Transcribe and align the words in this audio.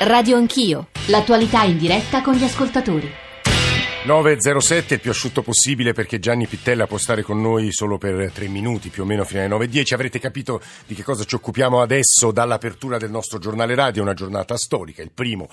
Radio 0.00 0.36
Anch'io, 0.36 0.90
l'attualità 1.06 1.64
in 1.64 1.76
diretta 1.76 2.22
con 2.22 2.34
gli 2.34 2.44
ascoltatori. 2.44 3.10
9.07 4.04 4.92
il 4.92 5.00
più 5.00 5.10
asciutto 5.10 5.42
possibile 5.42 5.92
perché 5.92 6.20
Gianni 6.20 6.46
Pittella 6.46 6.86
può 6.86 6.98
stare 6.98 7.22
con 7.22 7.40
noi 7.40 7.72
solo 7.72 7.98
per 7.98 8.30
tre 8.30 8.46
minuti, 8.46 8.90
più 8.90 9.02
o 9.02 9.04
meno 9.04 9.24
fino 9.24 9.40
alle 9.40 9.66
9.10. 9.66 9.94
Avrete 9.94 10.20
capito 10.20 10.62
di 10.86 10.94
che 10.94 11.02
cosa 11.02 11.24
ci 11.24 11.34
occupiamo 11.34 11.80
adesso 11.80 12.30
dall'apertura 12.30 12.96
del 12.96 13.10
nostro 13.10 13.40
giornale 13.40 13.74
radio, 13.74 14.02
una 14.02 14.14
giornata 14.14 14.56
storica, 14.56 15.02
il 15.02 15.10
primo 15.12 15.48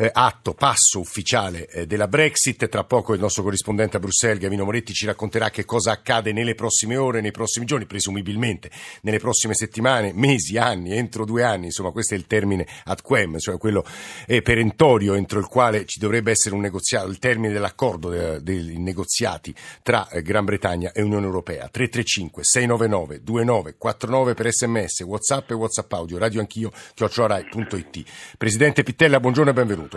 eh, 0.00 0.10
atto, 0.10 0.54
passo 0.54 0.98
ufficiale 0.98 1.68
eh, 1.68 1.86
della 1.86 2.08
Brexit. 2.08 2.68
Tra 2.68 2.84
poco 2.84 3.12
il 3.12 3.20
nostro 3.20 3.42
corrispondente 3.42 3.98
a 3.98 4.00
Bruxelles, 4.00 4.38
Gavino 4.38 4.64
Moretti, 4.64 4.94
ci 4.94 5.04
racconterà 5.04 5.50
che 5.50 5.66
cosa 5.66 5.92
accade 5.92 6.32
nelle 6.32 6.54
prossime 6.54 6.96
ore, 6.96 7.20
nei 7.20 7.32
prossimi 7.32 7.66
giorni, 7.66 7.84
presumibilmente 7.84 8.70
nelle 9.02 9.18
prossime 9.18 9.52
settimane, 9.52 10.12
mesi, 10.14 10.56
anni, 10.56 10.92
entro 10.92 11.26
due 11.26 11.42
anni. 11.42 11.66
Insomma, 11.66 11.90
questo 11.90 12.14
è 12.14 12.16
il 12.16 12.26
termine 12.26 12.66
ad 12.84 13.02
quem, 13.02 13.38
cioè 13.38 13.58
quello 13.58 13.84
eh, 14.26 14.40
perentorio 14.40 15.12
entro 15.14 15.38
il 15.38 15.46
quale 15.46 15.84
ci 15.84 15.98
dovrebbe 15.98 16.30
essere 16.30 16.54
un 16.54 16.62
negoziato, 16.62 17.08
il 17.08 17.18
termine 17.18 17.52
dell'accordo 17.52 18.08
de, 18.08 18.42
dei 18.42 18.78
negoziati 18.78 19.54
tra 19.82 20.08
eh, 20.08 20.22
Gran 20.22 20.46
Bretagna 20.46 20.92
e 20.92 21.02
Unione 21.02 21.26
Europea. 21.26 21.68
335 21.68 22.42
699 22.42 23.22
2949 23.22 24.34
per 24.34 24.50
sms, 24.50 25.00
whatsapp 25.00 25.50
e 25.50 25.54
whatsapp 25.54 25.92
audio, 25.92 26.16
radio 26.16 26.40
anch'io, 26.40 26.72
chiocciolarai.it. 26.94 28.04
Presidente 28.38 28.82
Pittella, 28.82 29.20
buongiorno 29.20 29.50
e 29.50 29.54
benvenuto. 29.54 29.89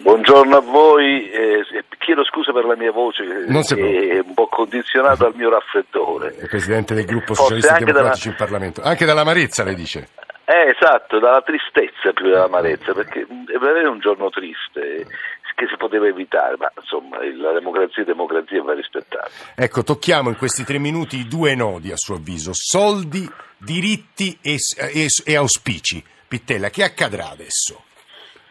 Buongiorno 0.00 0.56
a 0.56 0.60
voi, 0.60 1.28
eh, 1.30 1.64
chiedo 1.98 2.24
scusa 2.24 2.52
per 2.52 2.64
la 2.64 2.76
mia 2.76 2.92
voce 2.92 3.24
che 3.74 4.08
è 4.10 4.18
un 4.24 4.32
po' 4.34 4.46
condizionata 4.46 5.24
dal 5.24 5.34
mio 5.34 5.50
raffreddore. 5.50 6.36
È 6.36 6.46
presidente 6.46 6.94
del 6.94 7.04
gruppo 7.04 7.34
Forse 7.34 7.42
Socialisti 7.60 7.72
anche 7.72 7.84
Democratici 7.84 8.28
dalla- 8.28 8.36
in 8.38 8.44
Parlamento. 8.44 8.82
Anche 8.82 9.04
dall'amarezza, 9.04 9.64
lei 9.64 9.74
dice. 9.74 10.08
Eh, 10.44 10.74
esatto, 10.78 11.18
dalla 11.18 11.42
tristezza 11.42 12.12
più 12.14 12.24
che 12.26 12.30
dall'amarezza, 12.30 12.92
perché 12.94 13.22
è 13.22 13.58
veramente 13.58 13.88
un 13.88 13.98
giorno 13.98 14.30
triste 14.30 15.06
che 15.56 15.66
si 15.68 15.76
poteva 15.76 16.06
evitare, 16.06 16.54
ma 16.56 16.70
insomma 16.80 17.18
il- 17.24 17.36
la 17.36 17.50
democrazia 17.52 18.02
è 18.04 18.06
democrazia 18.06 18.62
va 18.62 18.74
rispettata. 18.74 19.28
Ecco, 19.56 19.82
tocchiamo 19.82 20.28
in 20.28 20.36
questi 20.36 20.62
tre 20.62 20.78
minuti 20.78 21.16
i 21.18 21.26
due 21.26 21.56
nodi, 21.56 21.90
a 21.90 21.96
suo 21.96 22.14
avviso. 22.14 22.52
Soldi, 22.54 23.28
diritti 23.56 24.38
e, 24.40 24.54
e- 24.92 25.06
e 25.24 25.36
auspici. 25.36 26.02
Pittella, 26.28 26.70
che 26.70 26.84
accadrà 26.84 27.30
adesso? 27.30 27.82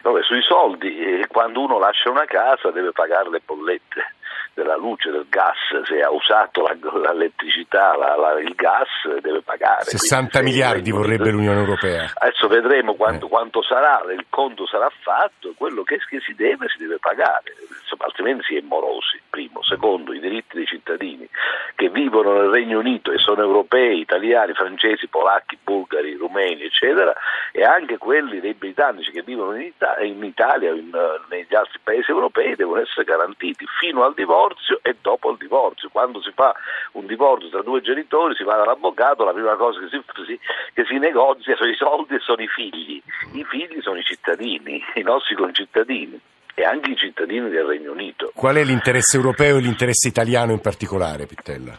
Vabbè, 0.08 0.22
sui 0.22 0.40
soldi, 0.40 0.98
eh, 0.98 1.26
quando 1.26 1.60
uno 1.60 1.78
lascia 1.78 2.08
una 2.08 2.24
casa 2.24 2.70
deve 2.70 2.92
pagare 2.92 3.28
le 3.28 3.42
bollette 3.44 4.14
della 4.58 4.76
luce, 4.76 5.10
del 5.10 5.26
gas, 5.28 5.56
se 5.84 6.00
ha 6.02 6.10
usato 6.10 6.62
la- 6.62 7.12
l'elettricità, 7.12 7.96
la- 7.96 8.16
la- 8.16 8.38
il 8.40 8.54
gas 8.54 8.88
deve 9.20 9.40
pagare. 9.42 9.84
60 9.84 10.40
Quindi 10.40 10.50
miliardi 10.58 10.90
vorrebbe 10.90 11.30
l'Unione 11.30 11.60
Europea. 11.60 12.10
Adesso 12.14 12.48
vedremo 12.48 12.94
quanto, 12.94 13.26
Eh. 13.26 13.28
quanto 13.28 13.62
sarà, 13.62 14.02
il 14.12 14.26
conto 14.28 14.66
sarà 14.66 14.90
fatto, 15.02 15.52
quello 15.56 15.82
che, 15.82 15.98
che 16.08 16.20
si 16.20 16.34
deve 16.34 16.68
si 16.68 16.78
deve 16.78 16.98
pagare, 16.98 17.54
Insomma, 17.90 18.04
altrimenti 18.04 18.44
si 18.44 18.56
è 18.56 18.60
morosi, 18.60 19.18
primo. 19.30 19.62
Secondo, 19.62 20.12
i 20.12 20.20
diritti 20.20 20.56
dei 20.56 20.66
cittadini 20.66 21.26
che 21.74 21.88
vivono 21.88 22.34
nel 22.38 22.50
Regno 22.50 22.80
Unito 22.80 23.12
e 23.12 23.18
sono 23.18 23.40
europei, 23.42 24.00
italiani, 24.00 24.52
francesi, 24.52 25.06
polacchi, 25.08 25.56
bulgari, 25.62 26.14
rumeni, 26.14 26.64
eccetera, 26.64 27.14
e 27.50 27.62
anche 27.64 27.96
quelli 27.96 28.40
dei 28.40 28.52
britannici 28.54 29.10
che 29.10 29.22
vivono 29.22 29.54
in, 29.54 29.62
Ita- 29.68 29.98
in 30.00 30.22
Italia 30.22 30.70
o 30.72 30.74
eh, 30.76 30.82
negli 31.30 31.54
altri 31.54 31.78
paesi 31.82 32.10
europei 32.10 32.56
devono 32.56 32.80
essere 32.82 33.04
garantiti 33.04 33.64
fino 33.80 34.04
al 34.04 34.12
divorzio 34.14 34.46
e 34.82 34.96
dopo 35.00 35.30
il 35.30 35.36
divorzio. 35.38 35.88
Quando 35.90 36.20
si 36.22 36.30
fa 36.34 36.54
un 36.92 37.06
divorzio 37.06 37.48
tra 37.48 37.62
due 37.62 37.80
genitori 37.80 38.34
si 38.34 38.44
va 38.44 38.56
dall'avvocato, 38.56 39.24
la 39.24 39.32
prima 39.32 39.56
cosa 39.56 39.80
che 39.80 39.88
si, 39.88 40.00
si- 40.26 40.40
che 40.74 40.84
si 40.84 40.98
negozia 40.98 41.56
sono 41.56 41.70
i 41.70 41.76
soldi 41.76 42.14
e 42.14 42.20
sono 42.20 42.42
i 42.42 42.48
figli. 42.48 43.02
I 43.32 43.44
figli 43.44 43.80
sono 43.80 43.98
i 43.98 44.04
cittadini, 44.04 44.82
i 44.94 45.02
nostri 45.02 45.34
concittadini 45.34 46.20
e 46.54 46.64
anche 46.64 46.90
i 46.90 46.96
cittadini 46.96 47.48
del 47.50 47.64
Regno 47.64 47.92
Unito. 47.92 48.32
Qual 48.34 48.56
è 48.56 48.64
l'interesse 48.64 49.16
europeo 49.16 49.58
e 49.58 49.60
l'interesse 49.60 50.08
italiano 50.08 50.52
in 50.52 50.60
particolare, 50.60 51.26
Pittella? 51.26 51.78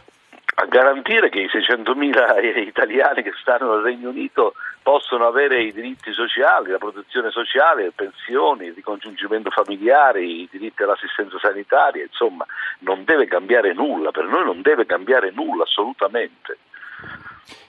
Garantire 0.70 1.28
che 1.28 1.40
i 1.40 1.50
600.000 1.50 2.62
italiani 2.66 3.22
che 3.22 3.32
stanno 3.42 3.74
nel 3.74 3.82
Regno 3.82 4.08
Unito 4.08 4.54
possono 4.82 5.26
avere 5.26 5.62
i 5.62 5.72
diritti 5.72 6.12
sociali, 6.12 6.70
la 6.70 6.78
protezione 6.78 7.30
sociale, 7.30 7.82
le 7.82 7.92
pensioni, 7.94 8.66
il 8.66 8.74
ricongiungimento 8.74 9.50
familiare, 9.50 10.22
i 10.24 10.48
diritti 10.50 10.82
all'assistenza 10.82 11.36
sanitaria, 11.38 12.04
insomma 12.04 12.46
non 12.80 13.04
deve 13.04 13.26
cambiare 13.26 13.74
nulla, 13.74 14.10
per 14.10 14.24
noi 14.24 14.44
non 14.44 14.62
deve 14.62 14.86
cambiare 14.86 15.30
nulla 15.32 15.64
assolutamente. 15.64 16.56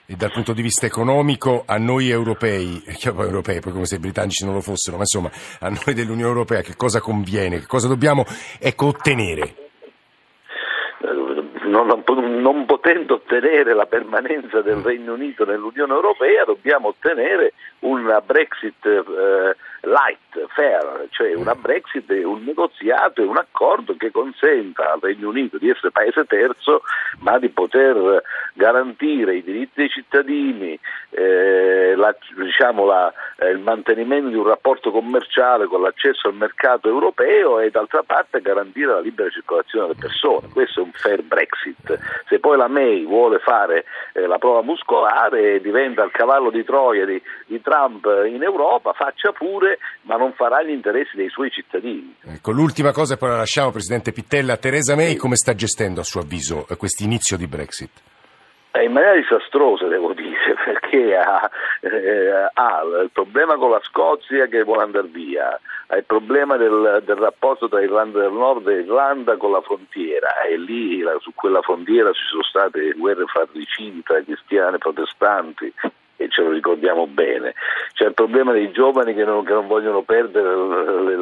E 0.06 0.16
dal 0.16 0.30
punto 0.30 0.52
di 0.52 0.62
vista 0.62 0.86
economico, 0.86 1.64
a 1.66 1.78
noi 1.78 2.10
europei, 2.10 2.82
che 2.98 3.12
poi 3.12 3.26
europei, 3.26 3.60
poi 3.60 3.72
come 3.72 3.86
se 3.86 3.96
i 3.96 4.00
britannici 4.00 4.44
non 4.44 4.54
lo 4.54 4.60
fossero, 4.60 4.96
ma 4.96 5.02
insomma, 5.02 5.30
a 5.60 5.68
noi 5.68 5.94
dell'Unione 5.94 6.30
Europea 6.30 6.60
che 6.60 6.76
cosa 6.76 7.00
conviene, 7.00 7.60
che 7.60 7.66
cosa 7.66 7.88
dobbiamo 7.88 8.24
ecco, 8.60 8.86
ottenere? 8.86 9.54
Eh, 11.00 11.68
Non, 11.68 12.02
non 12.42 12.66
potendo 12.66 13.14
ottenere 13.14 13.72
la 13.72 13.86
permanenza 13.86 14.60
del 14.60 14.78
Regno 14.78 15.14
Unito 15.14 15.44
nell'Unione 15.44 15.94
Europea 15.94 16.44
dobbiamo 16.44 16.88
ottenere 16.88 17.52
una 17.80 18.20
Brexit 18.20 18.84
eh, 18.84 19.56
light, 19.82 20.48
fair, 20.54 21.06
cioè 21.10 21.34
una 21.34 21.54
Brexit, 21.54 22.10
un 22.10 22.42
negoziato 22.44 23.22
e 23.22 23.26
un 23.26 23.36
accordo 23.36 23.94
che 23.96 24.10
consenta 24.10 24.92
al 24.92 25.00
Regno 25.00 25.28
Unito 25.28 25.56
di 25.58 25.70
essere 25.70 25.92
paese 25.92 26.24
terzo 26.24 26.82
ma 27.20 27.38
di 27.38 27.48
poter 27.48 28.22
garantire 28.54 29.36
i 29.36 29.42
diritti 29.42 29.72
dei 29.74 29.88
cittadini, 29.88 30.78
eh, 31.14 31.94
la- 31.94 32.16
diciamo 32.36 32.84
la- 32.86 33.12
eh, 33.38 33.50
il 33.50 33.58
mantenimento 33.58 34.28
di 34.28 34.34
un 34.36 34.46
rapporto 34.46 34.90
commerciale 34.90 35.66
con 35.66 35.82
l'accesso 35.82 36.28
al 36.28 36.34
mercato 36.34 36.88
europeo 36.88 37.60
e 37.60 37.70
d'altra 37.70 38.02
parte 38.02 38.40
garantire 38.40 38.92
la 38.92 39.00
libera 39.00 39.28
circolazione 39.28 39.88
delle 39.88 39.98
persone. 40.00 40.48
Questo 40.52 40.80
è 40.80 40.82
un 40.82 40.92
fair 40.92 41.22
Brexit. 41.22 41.98
Se 42.28 42.38
poi 42.38 42.56
la 42.56 42.68
May 42.68 43.04
vuole 43.04 43.38
fare 43.38 43.84
eh, 44.14 44.26
la 44.26 44.38
prova 44.38 44.62
muscolare 44.62 45.54
e 45.54 45.60
diventa 45.60 46.02
il 46.02 46.10
cavallo 46.10 46.50
di 46.50 46.64
Troia 46.64 47.04
di, 47.04 47.20
di 47.46 47.60
Trump 47.60 48.04
in 48.26 48.42
Europa, 48.42 48.92
faccia 48.92 49.32
pure, 49.32 49.78
ma 50.02 50.16
non 50.16 50.32
farà 50.32 50.62
gli 50.62 50.70
interessi 50.70 51.16
dei 51.16 51.28
suoi 51.28 51.50
cittadini. 51.50 52.16
Ecco, 52.24 52.52
l'ultima 52.52 52.92
cosa 52.92 53.14
e 53.14 53.16
poi 53.18 53.28
la 53.30 53.36
lasciamo, 53.36 53.70
Presidente 53.70 54.12
Pittella. 54.12 54.56
Teresa 54.56 54.94
May 54.96 55.16
come 55.16 55.36
sta 55.36 55.54
gestendo 55.54 56.00
a 56.00 56.04
suo 56.04 56.20
avviso 56.20 56.66
questo 56.76 57.04
inizio 57.04 57.36
di 57.36 57.46
Brexit? 57.46 57.90
Eh, 58.74 58.84
In 58.84 58.92
maniera 58.92 59.14
disastrosa 59.16 59.86
devo 59.86 60.14
dire, 60.14 60.54
perché 60.64 61.14
ha, 61.16 61.48
eh, 61.80 62.48
ha 62.54 62.82
il 63.02 63.10
problema 63.12 63.56
con 63.56 63.70
la 63.70 63.80
Scozia 63.82 64.46
che 64.46 64.62
vuole 64.64 64.82
andare 64.82 65.08
via, 65.08 65.58
ha 65.88 65.96
il 65.96 66.04
problema 66.04 66.56
del, 66.56 67.02
del 67.04 67.16
rapporto 67.16 67.68
tra 67.68 67.82
Irlanda 67.82 68.20
del 68.20 68.32
Nord 68.32 68.66
e 68.68 68.80
Irlanda 68.80 69.36
con 69.36 69.50
la 69.52 69.60
frontiera 69.60 70.40
e 70.42 70.56
lì 70.56 71.00
la- 71.00 71.18
su 71.20 71.32
quella 71.34 71.60
frontiera 71.60 72.12
ci 72.12 72.24
sono 72.30 72.42
state 72.42 72.92
guerre 72.92 73.26
fratricidi 73.26 74.02
tra 74.02 74.22
cristiani 74.22 74.76
e 74.76 74.78
protestanti 74.78 75.74
e 76.22 76.28
ce 76.28 76.42
lo 76.42 76.50
ricordiamo 76.50 77.06
bene. 77.06 77.54
C'è 77.94 78.06
il 78.06 78.14
problema 78.14 78.52
dei 78.52 78.70
giovani 78.72 79.14
che 79.14 79.24
non, 79.24 79.44
che 79.44 79.52
non 79.52 79.66
vogliono 79.66 80.02
perdere 80.02 80.48
le, 80.54 81.16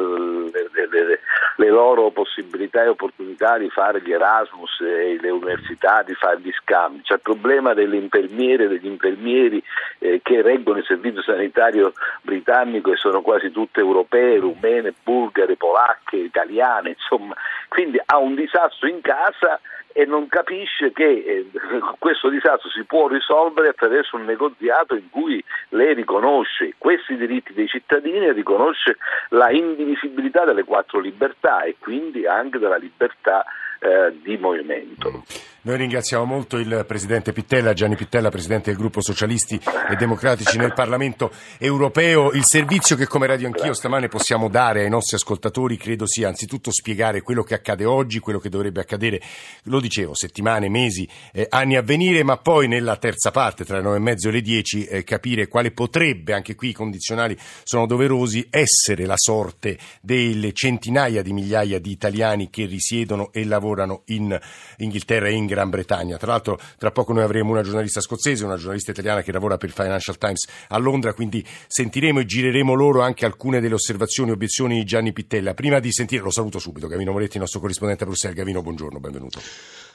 le- 0.51 0.69
le- 0.89 1.19
le- 1.57 1.69
loro 1.69 2.09
possibilità 2.11 2.83
e 2.83 2.89
opportunità 2.89 3.57
di 3.57 3.69
fare 3.69 4.01
gli 4.01 4.11
Erasmus 4.11 4.81
e 4.81 5.17
le 5.19 5.29
università, 5.29 6.03
di 6.03 6.13
fare 6.13 6.39
gli 6.39 6.51
scambi. 6.51 7.01
C'è 7.01 7.15
il 7.15 7.21
problema 7.21 7.73
delle 7.73 7.97
infermiere 7.97 8.65
e 8.65 8.67
degli 8.67 8.87
infermieri 8.87 9.63
eh, 9.99 10.19
che 10.23 10.41
reggono 10.41 10.79
il 10.79 10.85
servizio 10.85 11.21
sanitario 11.21 11.93
britannico 12.21 12.91
e 12.91 12.97
sono 12.97 13.21
quasi 13.21 13.51
tutte 13.51 13.79
europee, 13.79 14.39
rumene, 14.39 14.93
bulgare, 15.03 15.55
polacche, 15.55 16.17
italiane, 16.17 16.89
insomma. 16.89 17.35
Quindi 17.67 17.99
ha 18.05 18.17
un 18.17 18.35
disastro 18.35 18.87
in 18.87 19.01
casa 19.01 19.59
e 19.93 20.05
non 20.05 20.27
capisce 20.27 20.91
che 20.91 21.05
eh, 21.05 21.45
questo 21.99 22.29
disastro 22.29 22.69
si 22.69 22.83
può 22.83 23.07
risolvere 23.07 23.69
attraverso 23.69 24.15
un 24.15 24.25
negoziato 24.25 24.95
in 24.95 25.09
cui 25.09 25.43
lei 25.69 25.93
riconosce 25.93 26.73
questi 26.77 27.15
diritti 27.17 27.53
dei 27.53 27.67
cittadini 27.67 28.25
e 28.25 28.33
riconosce 28.33 28.97
la 29.29 29.51
indivisibilità 29.51 30.45
delle 30.45 30.63
quattro 30.63 30.99
libertà 30.99 31.63
e 31.63 31.75
quindi 31.79 32.25
anche 32.25 32.59
della 32.59 32.77
libertà 32.77 33.45
eh, 33.81 34.15
di 34.23 34.37
movimento. 34.37 35.23
Noi 35.63 35.77
ringraziamo 35.77 36.25
molto 36.25 36.57
il 36.57 36.85
Presidente 36.87 37.33
Pittella, 37.33 37.73
Gianni 37.73 37.95
Pittella, 37.95 38.29
Presidente 38.29 38.71
del 38.71 38.79
Gruppo 38.79 38.99
Socialisti 38.99 39.59
e 39.89 39.95
Democratici 39.95 40.57
nel 40.57 40.73
Parlamento 40.73 41.31
Europeo. 41.59 42.31
Il 42.31 42.45
servizio 42.45 42.95
che 42.95 43.05
come 43.05 43.27
Radio 43.27 43.45
Anch'io 43.45 43.73
stamane 43.73 44.07
possiamo 44.07 44.49
dare 44.49 44.81
ai 44.81 44.89
nostri 44.89 45.17
ascoltatori 45.17 45.77
credo 45.77 46.07
sia 46.07 46.27
anzitutto 46.27 46.71
spiegare 46.71 47.21
quello 47.21 47.43
che 47.43 47.53
accade 47.53 47.85
oggi, 47.85 48.17
quello 48.17 48.39
che 48.39 48.49
dovrebbe 48.49 48.81
accadere, 48.81 49.21
lo 49.65 49.79
dicevo, 49.79 50.15
settimane, 50.15 50.67
mesi, 50.67 51.07
eh, 51.31 51.45
anni 51.49 51.75
a 51.75 51.83
venire, 51.83 52.23
ma 52.23 52.37
poi 52.37 52.67
nella 52.67 52.97
terza 52.97 53.29
parte, 53.29 53.63
tra 53.63 53.77
le 53.77 53.83
nove 53.83 53.97
e 53.97 53.99
mezzo 53.99 54.29
e 54.29 54.31
le 54.31 54.41
dieci, 54.41 54.85
eh, 54.85 55.03
capire 55.03 55.47
quale 55.47 55.69
potrebbe, 55.69 56.33
anche 56.33 56.55
qui 56.55 56.69
i 56.69 56.73
condizionali 56.73 57.37
sono 57.63 57.85
doverosi, 57.85 58.47
essere 58.49 59.05
la 59.05 59.17
sorte 59.17 59.77
delle 60.01 60.53
centinaia 60.53 61.21
di 61.21 61.33
migliaia 61.33 61.79
di 61.79 61.91
italiani 61.91 62.49
che 62.49 62.65
risiedono 62.65 63.31
e 63.31 63.45
lavorano 63.45 63.70
lavorano 63.71 64.03
in 64.07 64.37
Inghilterra 64.77 65.27
e 65.27 65.33
in 65.33 65.45
Gran 65.45 65.69
Bretagna. 65.69 66.17
Tra 66.17 66.31
l'altro 66.31 66.59
tra 66.77 66.91
poco 66.91 67.13
noi 67.13 67.23
avremo 67.23 67.51
una 67.51 67.63
giornalista 67.63 68.01
scozzese, 68.01 68.45
una 68.45 68.57
giornalista 68.57 68.91
italiana 68.91 69.21
che 69.21 69.31
lavora 69.31 69.57
per 69.57 69.69
il 69.69 69.75
Financial 69.75 70.17
Times 70.17 70.47
a 70.69 70.77
Londra, 70.77 71.13
quindi 71.13 71.45
sentiremo 71.67 72.19
e 72.19 72.25
gireremo 72.25 72.73
loro 72.73 73.01
anche 73.01 73.25
alcune 73.25 73.59
delle 73.59 73.75
osservazioni 73.75 74.29
e 74.29 74.33
obiezioni 74.33 74.75
di 74.75 74.83
Gianni 74.83 75.13
Pittella. 75.13 75.53
Prima 75.53 75.79
di 75.79 75.91
sentire, 75.91 76.21
lo 76.23 76.31
saluto 76.31 76.59
subito, 76.59 76.87
Gavino 76.87 77.11
Moretti, 77.11 77.35
il 77.35 77.41
nostro 77.41 77.59
corrispondente 77.59 78.03
a 78.03 78.07
Bruxelles. 78.07 78.37
Gavino, 78.37 78.61
buongiorno, 78.61 78.99
benvenuto. 78.99 79.39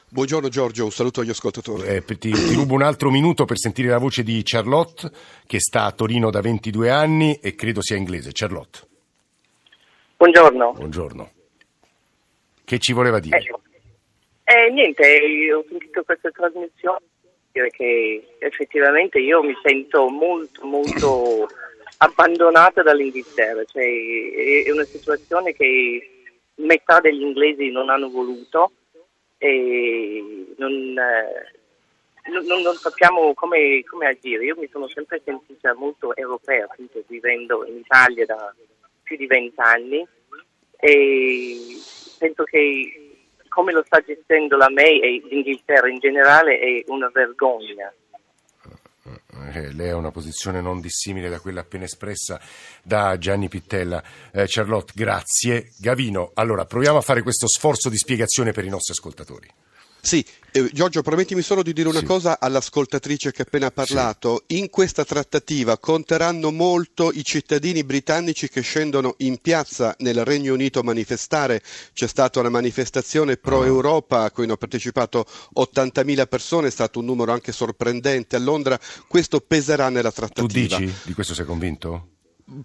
Buongiorno 0.08 0.48
Giorgio, 0.48 0.84
un 0.84 0.92
saluto 0.92 1.20
agli 1.20 1.30
ascoltatori. 1.30 1.82
Eh, 1.82 2.04
ti, 2.04 2.16
ti, 2.30 2.54
rubo 2.54 2.74
un 2.74 2.82
altro 2.82 3.10
minuto 3.10 3.44
per 3.44 3.58
sentire 3.58 3.88
la 3.88 3.98
voce 3.98 4.22
di 4.22 4.40
Charlotte, 4.44 5.10
che 5.46 5.58
sta 5.58 5.82
a 5.82 5.90
Torino 5.90 6.30
da 6.30 6.40
22 6.40 6.90
anni 6.90 7.34
e 7.42 7.56
credo 7.56 7.82
sia 7.82 7.96
inglese. 7.96 8.30
Charlotte. 8.32 8.78
Buongiorno. 10.16 10.72
Buongiorno. 10.74 11.30
Che 12.66 12.80
ci 12.80 12.92
voleva 12.92 13.20
dire? 13.20 13.38
Eh, 13.38 13.44
eh, 14.48 14.70
niente, 14.70 15.52
ho 15.52 15.64
sentito 15.68 16.04
questa 16.04 16.30
trasmissione 16.30 17.00
dire 17.56 17.70
che 17.70 18.36
effettivamente 18.38 19.18
io 19.18 19.42
mi 19.42 19.56
sento 19.62 20.08
molto, 20.08 20.66
molto 20.66 21.48
abbandonata 21.98 22.82
dall'Inghilterra. 22.82 23.64
Cioè, 23.64 24.64
è 24.64 24.70
una 24.70 24.84
situazione 24.84 25.54
che 25.54 26.10
metà 26.56 27.00
degli 27.00 27.22
inglesi 27.22 27.70
non 27.70 27.88
hanno 27.88 28.10
voluto 28.10 28.72
e 29.38 30.54
non, 30.58 30.98
eh, 30.98 32.30
non, 32.30 32.60
non 32.62 32.74
sappiamo 32.74 33.32
come, 33.34 33.82
come, 33.84 34.06
agire. 34.06 34.44
Io 34.44 34.56
mi 34.58 34.68
sono 34.70 34.88
sempre 34.88 35.20
sentita 35.24 35.74
molto 35.74 36.14
europea, 36.14 36.64
appunto, 36.64 37.02
vivendo 37.06 37.64
in 37.66 37.78
Italia 37.78 38.26
da 38.26 38.54
più 39.02 39.16
di 39.16 39.26
vent'anni 39.26 40.06
e 40.78 41.56
penso 42.18 42.44
che 42.44 43.05
come 43.56 43.72
lo 43.72 43.82
sta 43.86 44.02
gestendo 44.02 44.58
la 44.58 44.68
May 44.68 45.00
e 45.00 45.22
l'Inghilterra 45.30 45.88
in 45.88 45.98
generale 45.98 46.58
è 46.58 46.84
una 46.88 47.08
vergogna. 47.10 47.90
Eh, 49.54 49.72
lei 49.72 49.88
ha 49.88 49.96
una 49.96 50.10
posizione 50.10 50.60
non 50.60 50.78
dissimile 50.78 51.30
da 51.30 51.40
quella 51.40 51.60
appena 51.60 51.84
espressa 51.84 52.38
da 52.82 53.16
Gianni 53.16 53.48
Pittella. 53.48 54.02
Eh, 54.30 54.44
Charlotte, 54.46 54.92
grazie. 54.94 55.70
Gavino, 55.78 56.32
allora 56.34 56.66
proviamo 56.66 56.98
a 56.98 57.00
fare 57.00 57.22
questo 57.22 57.48
sforzo 57.48 57.88
di 57.88 57.96
spiegazione 57.96 58.52
per 58.52 58.66
i 58.66 58.68
nostri 58.68 58.92
ascoltatori. 58.92 59.48
Sì, 60.02 60.22
eh, 60.56 60.70
Giorgio, 60.72 61.02
permettimi 61.02 61.42
solo 61.42 61.62
di 61.62 61.74
dire 61.74 61.88
una 61.88 61.98
sì. 61.98 62.04
cosa 62.06 62.40
all'ascoltatrice 62.40 63.30
che 63.30 63.42
ha 63.42 63.44
appena 63.46 63.70
parlato. 63.70 64.44
Sì. 64.46 64.58
In 64.58 64.70
questa 64.70 65.04
trattativa 65.04 65.76
conteranno 65.78 66.50
molto 66.50 67.10
i 67.12 67.22
cittadini 67.24 67.84
britannici 67.84 68.48
che 68.48 68.62
scendono 68.62 69.14
in 69.18 69.38
piazza 69.38 69.94
nel 69.98 70.24
Regno 70.24 70.54
Unito 70.54 70.80
a 70.80 70.82
manifestare. 70.82 71.62
C'è 71.92 72.06
stata 72.06 72.40
una 72.40 72.48
manifestazione 72.48 73.36
pro-Europa 73.36 74.22
a 74.22 74.30
cui 74.30 74.44
hanno 74.44 74.56
partecipato 74.56 75.26
80.000 75.58 76.26
persone, 76.26 76.68
è 76.68 76.70
stato 76.70 77.00
un 77.00 77.04
numero 77.04 77.32
anche 77.32 77.52
sorprendente 77.52 78.36
a 78.36 78.38
Londra. 78.38 78.78
Questo 79.06 79.40
peserà 79.40 79.90
nella 79.90 80.12
trattativa. 80.12 80.76
Tu 80.76 80.84
dici? 80.84 80.94
Di 81.04 81.12
questo 81.12 81.34
sei 81.34 81.44
convinto? 81.44 82.15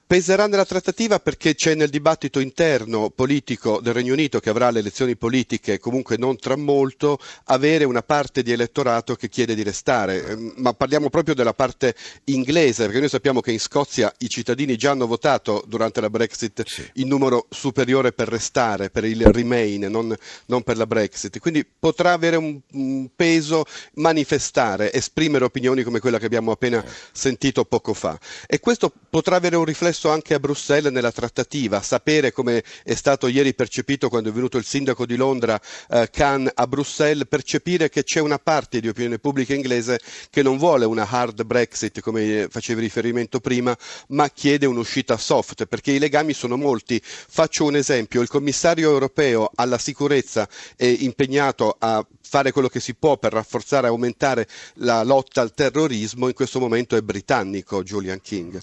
Peserà 0.05 0.45
nella 0.45 0.65
trattativa 0.65 1.19
perché 1.19 1.55
c'è 1.55 1.73
nel 1.73 1.89
dibattito 1.89 2.39
interno 2.39 3.09
politico 3.09 3.81
del 3.81 3.95
Regno 3.95 4.13
Unito 4.13 4.39
che 4.39 4.51
avrà 4.51 4.69
le 4.69 4.79
elezioni 4.79 5.15
politiche 5.15 5.79
comunque 5.79 6.17
non 6.17 6.37
tra 6.37 6.55
molto 6.55 7.17
avere 7.45 7.83
una 7.83 8.03
parte 8.03 8.43
di 8.43 8.51
elettorato 8.51 9.15
che 9.15 9.27
chiede 9.27 9.55
di 9.55 9.63
restare 9.63 10.23
ehm, 10.23 10.53
ma 10.57 10.73
parliamo 10.73 11.09
proprio 11.09 11.33
della 11.33 11.55
parte 11.55 11.95
inglese 12.25 12.83
perché 12.83 12.99
noi 12.99 13.09
sappiamo 13.09 13.41
che 13.41 13.51
in 13.51 13.59
Scozia 13.59 14.13
i 14.19 14.29
cittadini 14.29 14.75
già 14.75 14.91
hanno 14.91 15.07
votato 15.07 15.63
durante 15.65 15.99
la 15.99 16.11
Brexit 16.11 16.63
sì. 16.63 16.87
in 16.95 17.07
numero 17.07 17.47
superiore 17.49 18.11
per 18.11 18.27
restare 18.27 18.91
per 18.91 19.03
il 19.05 19.25
Remain 19.25 19.87
non, 19.89 20.15
non 20.45 20.61
per 20.61 20.77
la 20.77 20.85
Brexit 20.85 21.39
quindi 21.39 21.65
potrà 21.65 22.11
avere 22.11 22.35
un, 22.35 22.59
un, 22.73 23.09
peso 23.15 23.65
manifestare 23.95 24.93
esprimere 24.93 25.43
opinioni 25.43 25.81
come 25.81 25.99
quella 25.99 26.19
che 26.19 26.25
abbiamo 26.25 26.51
appena 26.51 26.83
eh. 26.83 26.89
sentito 27.11 27.65
poco 27.65 27.95
fa 27.95 28.19
e 28.45 28.59
questo 28.59 28.93
potrà 29.09 29.37
avere 29.37 29.55
un 29.55 29.69
riflesso 29.71 30.09
anche 30.09 30.33
a 30.33 30.39
Bruxelles 30.39 30.91
nella 30.91 31.11
trattativa, 31.13 31.81
sapere 31.81 32.31
come 32.33 32.61
è 32.83 32.93
stato 32.93 33.27
ieri 33.27 33.53
percepito 33.55 34.09
quando 34.09 34.29
è 34.29 34.33
venuto 34.33 34.57
il 34.57 34.65
sindaco 34.65 35.05
di 35.05 35.15
Londra 35.15 35.59
eh, 35.89 36.09
Khan 36.11 36.49
a 36.53 36.67
Bruxelles, 36.67 37.25
percepire 37.27 37.87
che 37.89 38.03
c'è 38.03 38.19
una 38.19 38.37
parte 38.37 38.81
di 38.81 38.89
opinione 38.89 39.17
pubblica 39.17 39.53
inglese 39.53 39.99
che 40.29 40.43
non 40.43 40.57
vuole 40.57 40.83
una 40.85 41.07
hard 41.09 41.43
Brexit 41.43 42.01
come 42.01 42.47
facevi 42.49 42.81
riferimento 42.81 43.39
prima, 43.39 43.75
ma 44.09 44.29
chiede 44.29 44.65
un'uscita 44.65 45.17
soft, 45.17 45.65
perché 45.65 45.91
i 45.93 45.99
legami 45.99 46.33
sono 46.33 46.57
molti. 46.57 47.01
Faccio 47.03 47.63
un 47.65 47.75
esempio, 47.77 48.21
il 48.21 48.27
commissario 48.27 48.89
europeo 48.91 49.49
alla 49.55 49.77
sicurezza 49.77 50.47
è 50.75 50.85
impegnato 50.85 51.75
a 51.79 52.05
fare 52.21 52.51
quello 52.51 52.67
che 52.69 52.79
si 52.79 52.93
può 52.93 53.17
per 53.17 53.31
rafforzare 53.33 53.87
e 53.87 53.89
aumentare 53.89 54.47
la 54.75 55.03
lotta 55.03 55.41
al 55.41 55.53
terrorismo, 55.53 56.27
in 56.27 56.33
questo 56.33 56.59
momento 56.59 56.95
è 56.97 57.01
britannico 57.01 57.83
Julian 57.83 58.19
King. 58.21 58.61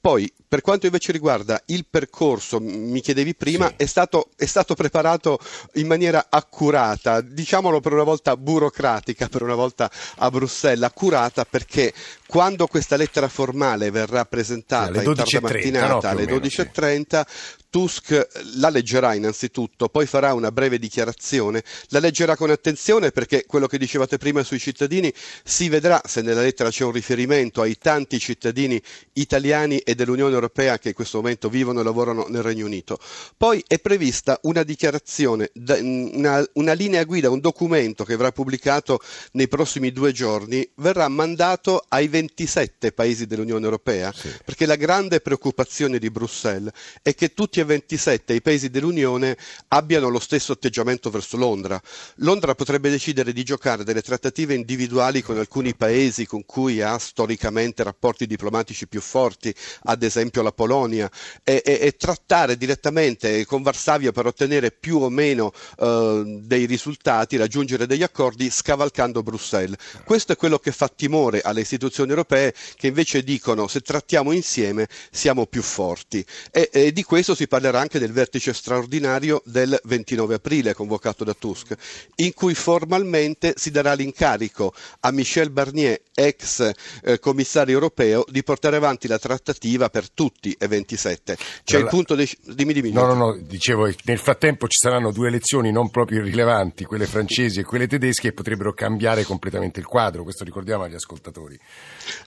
Poi, 0.00 0.32
per 0.46 0.60
quanto 0.60 0.86
invece 0.86 1.10
riguarda 1.10 1.60
il 1.66 1.84
percorso, 1.88 2.60
mi 2.60 3.00
chiedevi 3.00 3.34
prima, 3.34 3.66
sì. 3.68 3.74
è, 3.78 3.86
stato, 3.86 4.28
è, 4.36 4.46
stato, 4.46 4.74
preparato 4.74 5.38
in 5.74 5.86
maniera 5.86 6.26
accurata, 6.28 7.20
diciamolo 7.20 7.80
per 7.80 7.92
una 7.92 8.04
volta 8.04 8.36
burocratica, 8.36 9.28
per 9.28 9.42
una 9.42 9.56
volta 9.56 9.90
a 10.16 10.30
Bruxelles, 10.30 10.84
accurata 10.84 11.44
perché 11.44 11.92
quando 12.26 12.66
questa 12.68 12.96
lettera 12.96 13.28
formale 13.28 13.90
verrà 13.90 14.24
presentata 14.24 15.02
in 15.02 15.14
tarda 15.14 15.40
mattinata 15.40 16.10
alle 16.10 16.24
12.30, 16.24 17.24
sì. 17.26 17.66
Tusk 17.70 18.28
la 18.56 18.70
leggerà 18.70 19.14
innanzitutto, 19.14 19.88
poi 19.88 20.06
farà 20.06 20.32
una 20.32 20.50
breve 20.50 20.78
dichiarazione, 20.78 21.62
la 21.88 21.98
leggerà 21.98 22.34
con 22.34 22.50
attenzione 22.50 23.10
perché 23.10 23.44
quello 23.46 23.66
che 23.66 23.76
dicevate 23.76 24.16
prima 24.16 24.42
sui 24.42 24.58
cittadini 24.58 25.12
si 25.44 25.68
vedrà 25.68 26.00
se 26.04 26.22
nella 26.22 26.40
lettera 26.40 26.70
c'è 26.70 26.84
un 26.84 26.92
riferimento 26.92 27.60
ai 27.60 27.76
tanti 27.76 28.18
cittadini 28.18 28.80
italiani 29.14 29.78
e 29.78 29.94
dell'Unione 29.94 30.32
Europea 30.32 30.78
che 30.78 30.88
in 30.88 30.94
questo 30.94 31.18
momento 31.18 31.50
vivono 31.50 31.80
e 31.80 31.84
lavorano 31.84 32.26
nel 32.28 32.42
Regno 32.42 32.64
Unito. 32.64 32.98
Poi 33.36 33.62
è 33.66 33.78
prevista 33.78 34.38
una 34.42 34.62
dichiarazione, 34.62 35.50
una, 35.54 36.44
una 36.54 36.72
linea 36.72 37.04
guida, 37.04 37.28
un 37.30 37.40
documento 37.40 38.04
che 38.04 38.16
verrà 38.16 38.32
pubblicato 38.32 39.00
nei 39.32 39.48
prossimi 39.48 39.92
due 39.92 40.12
giorni, 40.12 40.66
verrà 40.76 41.06
mandato 41.08 41.84
ai 41.88 42.08
27 42.08 42.92
paesi 42.92 43.26
dell'Unione 43.26 43.64
Europea, 43.64 44.12
sì. 44.12 44.30
perché 44.44 44.64
la 44.64 44.76
grande 44.76 45.20
preoccupazione 45.20 45.98
di 45.98 46.10
Bruxelles 46.10 46.72
è 47.02 47.14
che 47.14 47.34
tutti 47.34 47.57
e 47.60 47.64
27 47.64 48.34
i 48.34 48.42
paesi 48.42 48.70
dell'Unione 48.70 49.36
abbiano 49.68 50.08
lo 50.08 50.18
stesso 50.18 50.52
atteggiamento 50.52 51.10
verso 51.10 51.36
Londra. 51.36 51.80
Londra 52.16 52.54
potrebbe 52.54 52.90
decidere 52.90 53.32
di 53.32 53.42
giocare 53.44 53.84
delle 53.84 54.02
trattative 54.02 54.54
individuali 54.54 55.22
con 55.22 55.38
alcuni 55.38 55.74
paesi 55.74 56.26
con 56.26 56.44
cui 56.44 56.80
ha 56.80 56.98
storicamente 56.98 57.82
rapporti 57.82 58.26
diplomatici 58.26 58.86
più 58.86 59.00
forti, 59.00 59.54
ad 59.84 60.02
esempio 60.02 60.42
la 60.42 60.52
Polonia, 60.52 61.10
e, 61.42 61.62
e, 61.64 61.78
e 61.80 61.96
trattare 61.96 62.56
direttamente 62.56 63.44
con 63.46 63.62
Varsavia 63.62 64.12
per 64.12 64.26
ottenere 64.26 64.70
più 64.70 64.98
o 64.98 65.08
meno 65.08 65.52
eh, 65.78 66.22
dei 66.42 66.66
risultati, 66.66 67.36
raggiungere 67.36 67.86
degli 67.86 68.02
accordi 68.02 68.50
scavalcando 68.50 69.22
Bruxelles. 69.22 69.76
Questo 70.04 70.32
è 70.32 70.36
quello 70.36 70.58
che 70.58 70.72
fa 70.72 70.88
timore 70.88 71.40
alle 71.40 71.60
istituzioni 71.60 72.10
europee 72.10 72.54
che 72.76 72.86
invece 72.86 73.22
dicono 73.22 73.66
se 73.66 73.80
trattiamo 73.80 74.32
insieme 74.32 74.88
siamo 75.10 75.46
più 75.46 75.62
forti 75.62 76.24
e, 76.50 76.68
e 76.72 76.92
di 76.92 77.02
questo 77.02 77.34
si 77.34 77.47
parlerà 77.48 77.80
anche 77.80 77.98
del 77.98 78.12
vertice 78.12 78.52
straordinario 78.52 79.42
del 79.44 79.78
29 79.84 80.36
aprile 80.36 80.74
convocato 80.74 81.24
da 81.24 81.34
Tusk, 81.34 81.74
in 82.16 82.32
cui 82.34 82.54
formalmente 82.54 83.54
si 83.56 83.72
darà 83.72 83.94
l'incarico 83.94 84.72
a 85.00 85.10
Michel 85.10 85.50
Barnier, 85.50 86.00
ex 86.14 86.70
eh, 87.02 87.18
commissario 87.18 87.74
europeo, 87.74 88.24
di 88.28 88.44
portare 88.44 88.76
avanti 88.76 89.08
la 89.08 89.18
trattativa 89.18 89.90
per 89.90 90.08
tutti 90.10 90.54
e 90.56 90.68
27. 90.68 91.36
C'è 91.64 91.76
allora, 91.76 91.90
il 91.90 91.94
punto 91.94 92.14
dei... 92.14 92.30
Dimmi, 92.44 92.72
dimmi. 92.72 92.92
No, 92.92 93.06
no, 93.06 93.14
no, 93.14 93.36
dicevo, 93.36 93.92
nel 94.04 94.18
frattempo 94.18 94.68
ci 94.68 94.78
saranno 94.78 95.10
due 95.10 95.26
elezioni 95.26 95.72
non 95.72 95.90
proprio 95.90 96.20
irrilevanti, 96.20 96.84
quelle 96.84 97.06
francesi 97.06 97.60
e 97.60 97.64
quelle 97.64 97.88
tedesche, 97.88 98.28
che 98.28 98.32
potrebbero 98.32 98.72
cambiare 98.74 99.24
completamente 99.24 99.80
il 99.80 99.86
quadro, 99.86 100.22
questo 100.22 100.44
ricordiamo 100.44 100.84
agli 100.84 100.94
ascoltatori. 100.94 101.58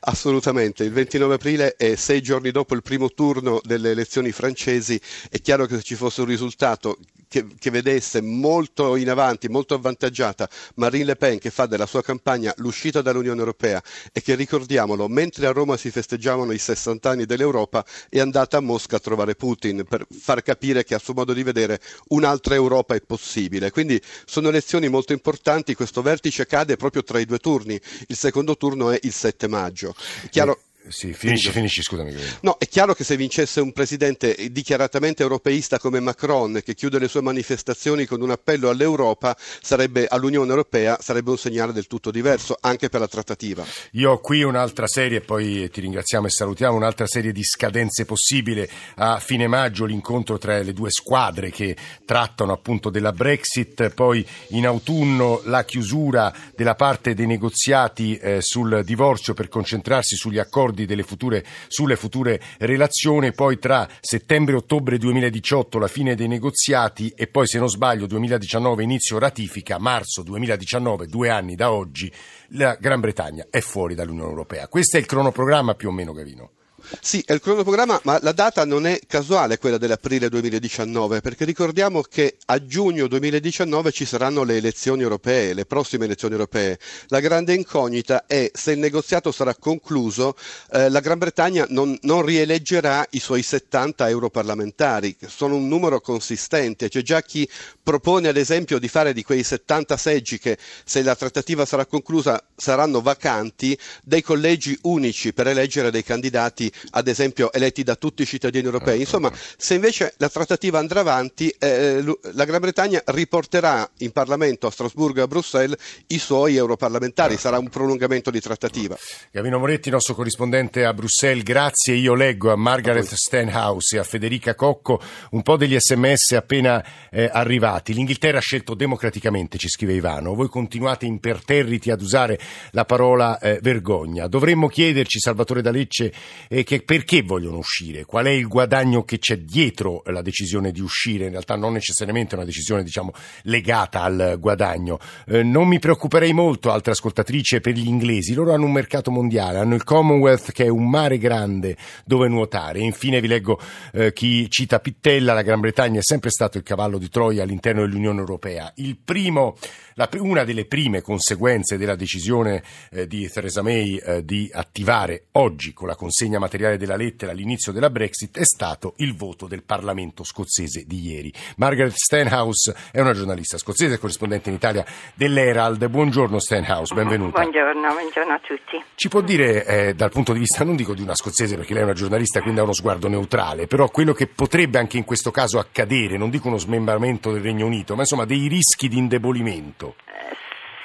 Assolutamente, 0.02 0.84
il 0.84 0.92
29 0.92 1.36
aprile 1.36 1.76
è 1.76 1.96
sei 1.96 2.22
giorni 2.22 2.52
dopo 2.52 2.74
il 2.74 2.82
primo 2.82 3.10
turno 3.12 3.62
delle 3.64 3.92
elezioni 3.92 4.32
francesi, 4.32 5.00
è 5.30 5.40
chiaro 5.42 5.66
che 5.66 5.78
se 5.78 5.84
ci 5.84 5.96
fosse 5.96 6.22
un 6.22 6.28
risultato 6.28 6.98
che, 7.32 7.48
che, 7.58 7.70
vedesse 7.70 8.20
molto 8.22 8.98
in 8.98 9.10
avanti, 9.10 9.48
molto 9.48 9.74
avvantaggiata 9.74 10.50
Marine 10.76 11.06
Le 11.06 11.16
Pen 11.16 11.40
che 11.40 11.50
fa 11.50 11.66
della 11.66 11.86
sua 11.86 12.02
campagna 12.04 12.54
l'uscita 12.58 13.02
dall'Unione 13.02 13.40
Europea 13.40 13.82
e 14.12 14.22
che 14.22 14.36
ricordiamolo, 14.36 15.08
mentre 15.08 15.48
a 15.48 15.52
Roma 15.54 15.78
si 15.78 15.92
festeggiavano 15.92 16.52
i 16.52 16.58
60 16.58 17.10
anni 17.10 17.26
dell'Europa, 17.26 17.86
è 18.10 18.20
andata 18.20 18.58
a 18.58 18.60
Mosca 18.60 18.98
a 18.98 19.00
trovare 19.00 19.36
Putin 19.36 19.86
per 19.88 20.06
far 20.10 20.44
capire 20.44 20.84
che 20.84 20.94
a 20.94 21.00
suo 21.00 21.14
modo 21.14 21.32
di 21.32 21.44
vedere 21.44 21.80
un'altra 22.10 22.54
Europa 22.56 22.96
è 22.96 23.02
possibile. 23.02 23.72
Quindi 23.72 24.02
sono 24.26 24.50
elezioni 24.50 24.90
molto 24.90 25.14
importanti, 25.14 25.74
questo 25.74 26.02
vertice 26.02 26.46
cade 26.46 26.76
proprio 26.76 27.02
tra 27.02 27.18
i 27.18 27.26
due 27.26 27.40
turni, 27.40 27.80
il 28.08 28.18
secondo 28.18 28.58
turno 28.58 28.90
è 28.92 29.00
il 29.04 29.14
7 29.14 29.48
maggio. 29.48 29.96
Chiaro, 30.30 30.60
Sì, 30.88 31.14
finisci, 31.14 31.52
finisci, 31.52 31.84
scusami. 31.84 32.14
No, 32.42 32.58
è 32.58 32.68
chiaro 32.68 32.94
che 32.96 33.04
se 33.04 33.16
vincesse 33.16 33.62
un 33.62 33.72
presidente 33.72 34.36
dichiaratamente 34.50 35.22
europeista 35.22 35.78
come 35.78 36.00
Macron, 36.00 36.60
che 36.64 36.74
chiude 36.74 36.98
le 36.98 37.08
sue 37.08 37.22
manifestazioni 37.22 38.06
con 38.06 38.22
un 38.22 38.32
appello 38.32 38.68
all'Europa, 38.70 39.38
sarebbe, 39.38 40.08
all'Unione 40.08 40.50
Europea, 40.50 40.98
sarebbe 41.00 41.30
un 41.30 41.38
segnale 41.38 41.72
del 41.72 41.86
tutto 41.86 42.10
diverso, 42.10 42.58
anche 42.60 42.90
per 42.90 43.00
la 43.00 43.08
trattativa. 43.08 43.64
Io 43.92 44.12
ho 44.12 44.20
qui 44.20 44.42
un'altra 44.42 44.88
serie, 44.88 45.22
poi 45.22 45.70
ti 45.70 45.82
ringraziamo 45.82 46.26
e 46.26 46.32
salutiamo, 46.32 46.76
un'altra 46.76 47.06
serie 47.06 47.32
di 47.32 47.44
scadenze 47.44 48.06
possibili. 48.06 48.68
A 48.96 49.20
fine 49.20 49.48
maggio 49.48 49.86
l'incontro 49.86 50.40
tra 50.40 50.62
le 50.62 50.74
due 50.74 50.90
squadre 50.90 51.52
che 51.52 51.76
trattano 52.06 52.54
appunto 52.54 52.90
della 52.90 53.12
Brexit, 53.12 53.90
poi 53.90 54.26
in 54.50 54.66
autunno 54.66 55.42
la 55.46 55.64
chiusura 55.64 56.34
della 56.56 56.76
parte 56.76 57.14
dei 57.14 57.28
negoziati 57.28 58.18
eh, 58.18 58.42
sul 58.42 58.82
divorzio 58.84 59.36
per 59.36 59.48
concentrarsi 59.48 60.16
sugli 60.16 60.40
accordi 60.40 60.70
accordi 60.72 61.04
future, 61.04 61.44
sulle 61.68 61.96
future 61.96 62.42
relazioni, 62.60 63.34
poi 63.34 63.60
tra 63.60 63.88
settembre 64.00 64.54
e 64.54 64.58
ottobre 64.58 64.98
2018 64.98 65.78
la 65.78 65.88
fine 65.88 66.16
dei 66.16 66.28
negoziati 66.28 67.14
e 67.16 67.28
poi 67.28 67.48
se 67.48 67.60
non 67.60 67.70
sbaglio 67.70 68.08
2019 68.08 68.84
inizio 68.84 69.20
ratifica, 69.20 69.78
marzo 69.78 70.24
2019, 70.24 71.08
due 71.08 71.30
anni 71.30 71.56
da 71.56 71.72
oggi, 71.72 72.12
la 72.50 72.76
Gran 72.80 73.00
Bretagna 73.00 73.46
è 73.50 73.60
fuori 73.60 73.96
dall'Unione 73.96 74.30
Europea. 74.30 74.68
Questo 74.68 74.98
è 74.98 75.00
il 75.00 75.06
cronoprogramma 75.06 75.76
più 75.76 75.90
o 75.90 75.92
meno, 75.92 76.14
Gavino. 76.14 76.52
Sì, 77.00 77.24
è 77.26 77.32
il 77.34 77.40
cronoprogramma, 77.40 78.02
ma 78.04 78.20
la 78.22 78.32
data 78.34 78.66
non 78.66 78.86
è 78.86 79.00
casuale 79.08 79.58
quella 79.58 79.78
dell'aprile 79.78 80.28
2019, 80.30 81.22
perché 81.22 81.46
ricordiamo 81.46 82.02
che 82.02 82.38
a 82.48 82.64
giugno 82.66 83.08
2019 83.08 83.92
ci 83.92 84.06
saranno 84.06 84.44
le 84.44 84.58
elezioni 84.58 85.02
europee, 85.02 85.54
le 85.54 85.66
prossime 85.66 86.06
elezioni 86.06 86.34
europee. 86.34 86.78
La 87.08 87.20
grande 87.22 87.54
incognita 87.54 88.26
è 88.28 88.52
se 88.54 88.74
il 88.74 88.80
negoziato 88.80 89.32
sarà 89.32 89.56
concluso, 89.56 90.36
eh, 90.72 90.90
la 90.90 91.00
Gran 91.00 91.18
Bretagna 91.18 91.66
non, 91.70 91.98
non, 92.02 92.24
rieleggerà 92.24 93.06
i 93.12 93.20
suoi 93.20 93.42
70 93.42 94.10
europarlamentari, 94.10 95.16
che 95.16 95.28
sono 95.30 95.56
un 95.56 95.68
numero 95.68 96.02
consistente. 96.02 96.90
C'è 96.90 97.02
già 97.02 97.22
chi 97.22 97.48
propone 97.82 98.28
ad 98.28 98.38
esempio 98.38 98.80
di 98.80 98.88
fare 98.90 99.14
di 99.14 99.24
quei 99.24 99.44
70 99.44 99.96
seggi 99.98 100.38
che 100.40 100.58
se 100.84 101.02
la 101.04 101.16
trattativa 101.16 101.66
sarà 101.66 101.86
conclusa 101.86 102.44
saranno 102.56 103.02
vacanti, 103.02 103.78
dei 104.04 104.22
collegi 104.22 104.78
unici 104.84 105.34
per 105.34 105.48
eleggere 105.48 105.90
dei 105.90 106.04
candidati 106.04 106.72
ad 106.92 107.08
esempio 107.08 107.52
eletti 107.54 107.84
da 107.84 107.96
tutti 107.96 108.24
i 108.24 108.26
cittadini 108.26 108.66
europei. 108.66 109.00
Insomma, 109.00 109.32
se 109.58 109.76
invece 109.76 110.14
la 110.18 110.30
trattativa 110.30 110.80
andrà 110.80 111.02
avanti, 111.02 111.54
eh, 111.60 112.04
la 112.34 112.46
Gran 112.46 112.60
Bretagna 112.60 113.02
riporterà 113.06 113.90
in 114.00 114.12
Parlamento 114.12 114.68
a 114.68 114.72
Strasburgo 114.72 115.20
e 115.20 115.24
a 115.24 115.28
Bruxelles 115.28 115.78
i 116.08 116.20
suoi 116.20 116.56
europarlamentari, 116.56 117.38
sarà 117.38 117.58
un 117.58 117.70
prolungamento 117.70 118.32
di 118.32 118.40
trattativa. 118.40 118.98
Gavino 119.32 119.60
Moretti, 119.60 119.90
nostro 119.90 120.16
corrispondente 120.16 120.86
a 120.86 120.94
Bruxelles, 120.94 121.44
grazie. 121.44 121.96
Io 121.96 122.14
leggo 122.14 122.52
a 122.52 122.56
Margaret 122.56 123.14
Stenhouse 123.14 123.96
e 123.96 124.00
a 124.00 124.04
Federica 124.04 124.56
Cocco 124.56 125.02
un 125.32 125.42
po' 125.42 125.58
degli 125.58 125.78
sms 125.78 126.32
appena 126.34 126.84
eh, 127.10 127.30
arrivati. 127.32 127.94
L'Inghilterra 127.94 128.38
ha 128.38 128.42
scelto 128.42 128.74
democraticamente, 128.74 129.58
ci 129.58 129.70
scrive 129.70 129.94
Ivano. 129.94 130.34
Voi 130.34 130.48
continuate 130.48 131.06
imperterriti 131.06 131.92
ad 131.92 132.02
usare 132.02 132.40
la 132.72 132.86
parola 132.86 133.40
eh, 133.40 133.60
vergogna. 133.62 134.28
Dovremmo 134.28 134.68
chiederci, 134.68 135.20
Salvatore 135.20 135.62
D'Alecce, 135.62 136.14
eh, 136.50 136.64
che 136.72 136.84
perché 136.84 137.22
vogliono 137.22 137.58
uscire, 137.58 138.06
qual 138.06 138.28
è 138.28 138.30
il 138.30 138.48
guadagno 138.48 139.04
che 139.04 139.20
c'è 139.20 139.40
dietro 139.40 140.04
la 140.06 140.22
decisione 140.22 140.72
di 140.72 140.80
uscire, 140.80 141.26
in 141.26 141.32
realtà 141.32 141.58
non 141.58 141.74
necessariamente 141.74 142.36
una 142.36 142.46
decisione 142.46 142.82
diciamo, 142.82 143.12
legata 143.42 144.04
al 144.04 144.38
guadagno. 144.40 144.98
Eh, 145.28 145.44
non 145.44 145.68
mi 145.68 145.80
preoccuperei 145.80 146.32
molto, 146.32 146.72
altre 146.72 146.94
ascoltatrici, 146.94 147.60
per 147.60 147.74
gli 147.74 147.86
inglesi, 147.86 148.34
loro 148.34 148.54
hanno 148.54 148.64
un 148.64 148.72
mercato 148.72 149.12
mondiale, 149.12 149.58
hanno 149.58 149.76
il 149.76 149.84
Commonwealth 149.84 150.54
che 150.54 150.64
è 150.64 150.70
un 150.70 150.90
mare 150.90 151.18
grande 151.18 151.76
dove 152.06 152.30
nuotare. 152.30 152.80
Infine 152.80 153.20
vi 153.20 153.28
leggo 153.28 153.60
eh, 153.92 154.14
chi 154.14 154.50
cita 154.50 154.80
Pittella, 154.80 155.34
la 155.34 155.42
Gran 155.42 155.60
Bretagna 155.60 156.00
è 156.00 156.04
sempre 156.04 156.30
stato 156.30 156.58
il 156.58 156.64
cavallo 156.64 156.98
di 156.98 157.10
Troia 157.10 157.44
all'interno 157.44 157.82
dell'Unione 157.82 158.20
Europea. 158.20 158.74
Primo, 159.04 159.58
la, 159.96 160.08
una 160.20 160.46
delle 160.46 160.64
prime 160.64 161.02
conseguenze 161.02 161.78
della 161.78 161.98
decisione 161.98 162.64
eh, 162.92 163.08
di 163.08 163.28
Theresa 163.28 163.62
May 163.62 163.98
eh, 163.98 164.24
di 164.24 164.50
attivare 164.54 165.26
oggi 165.34 165.74
con 165.74 165.90
la 165.90 165.96
consegna 165.96 166.40
materiale 166.40 166.60
materiale 166.62 166.78
della 166.78 166.96
lettera 166.96 167.32
all'inizio 167.32 167.72
della 167.72 167.90
Brexit 167.90 168.38
è 168.38 168.44
stato 168.44 168.94
il 168.98 169.16
voto 169.16 169.48
del 169.48 169.64
Parlamento 169.64 170.24
scozzese 170.24 170.84
di 170.86 171.10
ieri. 171.10 171.34
Margaret 171.58 171.94
Stenhouse 171.94 172.76
è 172.92 173.00
una 173.00 173.14
giornalista 173.14 173.58
scozzese, 173.58 173.98
corrispondente 173.98 174.50
in 174.50 174.56
Italia 174.56 174.86
dell'Herald. 175.16 175.84
Buongiorno 175.88 176.40
Stenhouse, 176.40 176.94
benvenuta. 176.94 177.42
Buongiorno, 177.42 177.94
buongiorno 177.94 178.34
a 178.34 178.40
tutti. 178.40 178.84
Ci 178.94 179.10
può 179.10 179.22
dire 179.22 179.66
eh, 179.66 179.94
dal 179.96 180.12
punto 180.12 180.34
di 180.34 180.40
vista, 180.40 180.64
non 180.64 180.76
dico 180.76 180.94
di 180.94 181.02
una 181.02 181.16
scozzese 181.16 181.56
perché 181.56 181.74
lei 181.74 181.82
è 181.82 181.86
una 181.86 181.94
giornalista 181.94 182.42
quindi 182.42 182.60
ha 182.60 182.64
uno 182.64 182.74
sguardo 182.74 183.08
neutrale, 183.08 183.66
però 183.66 183.90
quello 183.90 184.14
che 184.14 184.28
potrebbe 184.28 184.78
anche 184.78 184.98
in 184.98 185.06
questo 185.06 185.32
caso 185.32 185.58
accadere, 185.58 186.18
non 186.18 186.30
dico 186.30 186.48
uno 186.48 186.58
smembramento 186.58 187.32
del 187.32 187.42
Regno 187.42 187.66
Unito, 187.66 187.96
ma 187.96 188.02
insomma 188.02 188.26
dei 188.26 188.48
rischi 188.48 188.88
di 188.88 188.98
indebolimento. 188.98 189.96
Eh, 190.06 190.36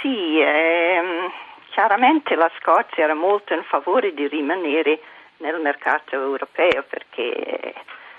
sì, 0.00 0.40
ehm, 0.40 1.30
chiaramente 1.70 2.34
la 2.34 2.50
Scozia 2.58 3.04
era 3.04 3.14
molto 3.14 3.52
in 3.52 3.62
favore 3.64 4.14
di 4.14 4.26
rimanere 4.28 5.00
nel 5.38 5.60
mercato 5.60 6.14
europeo 6.14 6.84
perché 6.88 7.74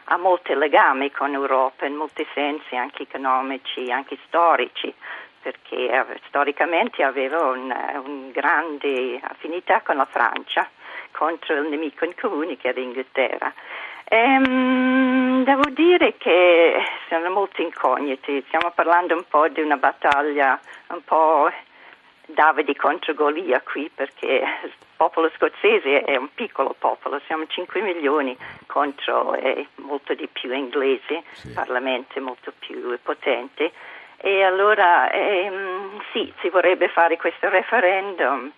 ha 0.06 0.18
molti 0.18 0.54
legami 0.56 1.12
con 1.12 1.32
l'Europa 1.32 1.86
in 1.86 1.96
molti 1.96 2.26
sensi, 2.34 2.76
anche 2.76 3.04
economici, 3.04 3.92
anche 3.92 4.18
storici, 4.28 4.94
perché 5.42 6.06
storicamente 6.28 7.04
aveva 7.04 7.42
una 7.48 8.02
un 8.04 8.32
grande 8.32 9.20
affinità 9.22 9.82
con 9.82 9.98
la 9.98 10.06
Francia 10.06 10.70
contro 11.12 11.56
il 11.56 11.68
nemico 11.68 12.06
in 12.06 12.14
comune 12.16 12.58
che 12.58 12.70
era 12.70 12.80
l'Inghilterra. 12.80 13.54
Ehm, 14.10 15.44
devo 15.44 15.70
dire 15.70 16.16
che 16.18 16.82
sono 17.10 17.30
molto 17.30 17.62
incogniti, 17.62 18.44
stiamo 18.48 18.72
parlando 18.74 19.16
un 19.16 19.26
po' 19.28 19.50
di 19.50 19.60
una 19.62 19.76
battaglia 19.76 20.58
un 20.88 21.04
po' 21.04 21.52
Davide 22.30 22.76
contro 22.76 23.14
Golia 23.14 23.62
qui 23.62 23.90
perché 23.94 24.44
il 24.64 24.74
popolo 24.98 25.32
scozzese 25.36 26.02
è 26.02 26.18
un 26.18 26.28
piccolo 26.34 26.76
popolo, 26.78 27.22
siamo 27.26 27.46
5 27.48 27.82
milioni 27.82 28.38
contro 28.66 29.34
molto 29.76 30.14
di 30.14 30.28
più 30.28 30.54
inglesi, 30.54 31.24
sì. 31.32 31.54
Parlamento 31.54 32.20
molto 32.20 32.52
più 32.60 33.00
potente 33.02 33.72
e 34.18 34.44
allora 34.44 35.10
ehm, 35.12 36.02
sì, 36.12 36.34
si 36.42 36.50
vorrebbe 36.50 36.90
fare 36.90 37.16
questo 37.18 37.48
referendum 37.50 38.52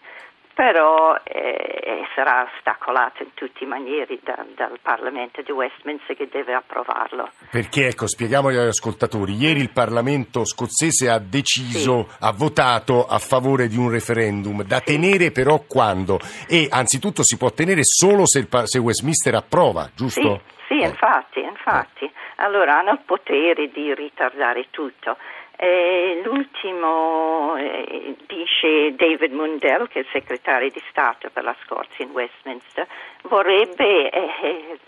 però 0.59 1.15
eh, 1.23 2.03
sarà 2.13 2.45
ostacolato 2.53 3.23
in 3.23 3.33
tutti 3.33 3.63
i 3.63 3.65
manieri 3.65 4.19
da, 4.21 4.45
dal 4.57 4.77
Parlamento 4.81 5.41
di 5.41 5.53
Westminster 5.53 6.17
che 6.17 6.27
deve 6.29 6.53
approvarlo. 6.53 7.29
Perché, 7.49 7.87
ecco, 7.87 8.07
spieghiamo 8.07 8.49
agli 8.49 8.57
ascoltatori, 8.57 9.35
ieri 9.35 9.61
il 9.61 9.71
Parlamento 9.71 10.43
scozzese 10.43 11.09
ha 11.09 11.17
deciso, 11.17 12.07
sì. 12.09 12.15
ha 12.19 12.33
votato 12.33 13.05
a 13.05 13.19
favore 13.19 13.69
di 13.69 13.77
un 13.77 13.89
referendum, 13.89 14.63
da 14.63 14.79
sì. 14.79 14.97
tenere 14.97 15.31
però 15.31 15.63
quando? 15.65 16.19
E 16.45 16.67
anzitutto 16.69 17.23
si 17.23 17.37
può 17.37 17.51
tenere 17.51 17.85
solo 17.85 18.27
se, 18.27 18.39
il, 18.39 18.47
se 18.65 18.79
Westminster 18.79 19.35
approva, 19.35 19.89
giusto? 19.95 20.41
Sì, 20.67 20.75
sì 20.75 20.81
eh. 20.81 20.87
infatti, 20.87 21.39
infatti. 21.39 22.03
Eh. 22.03 22.11
Allora 22.35 22.79
hanno 22.79 22.91
il 22.91 23.01
potere 23.05 23.69
di 23.71 23.93
ritardare 23.93 24.67
tutto. 24.71 25.15
Eh, 25.61 26.21
l'ultimo 26.23 27.57
eh, 27.57 28.15
dice 28.27 28.95
David 28.95 29.33
Mundell, 29.33 29.89
che 29.89 29.99
è 29.99 30.01
il 30.03 30.07
segretario 30.09 30.69
di 30.69 30.81
Stato 30.89 31.29
per 31.33 31.43
la 31.43 31.55
Scozia 31.65 32.05
in 32.05 32.11
Westminster, 32.11 32.87
vorrebbe 33.23 34.09
eh, 34.09 34.79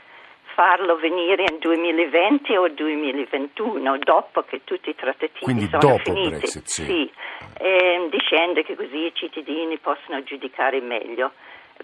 farlo 0.53 0.95
venire 0.95 1.43
in 1.49 1.57
2020 1.59 2.55
o 2.55 2.69
2021, 2.69 3.97
dopo 3.97 4.43
che 4.43 4.61
tutti 4.63 4.91
i 4.91 4.95
trattativi 4.95 5.43
Quindi 5.43 5.67
sono 5.67 5.97
finiti. 5.97 6.29
Brexit, 6.29 6.65
sì. 6.65 6.83
sì 6.85 7.11
ehm, 7.57 8.09
dicendo 8.09 8.61
che 8.61 8.77
così 8.77 9.07
i 9.07 9.13
cittadini 9.13 9.77
possono 9.77 10.23
giudicare 10.23 10.79
meglio. 10.79 11.33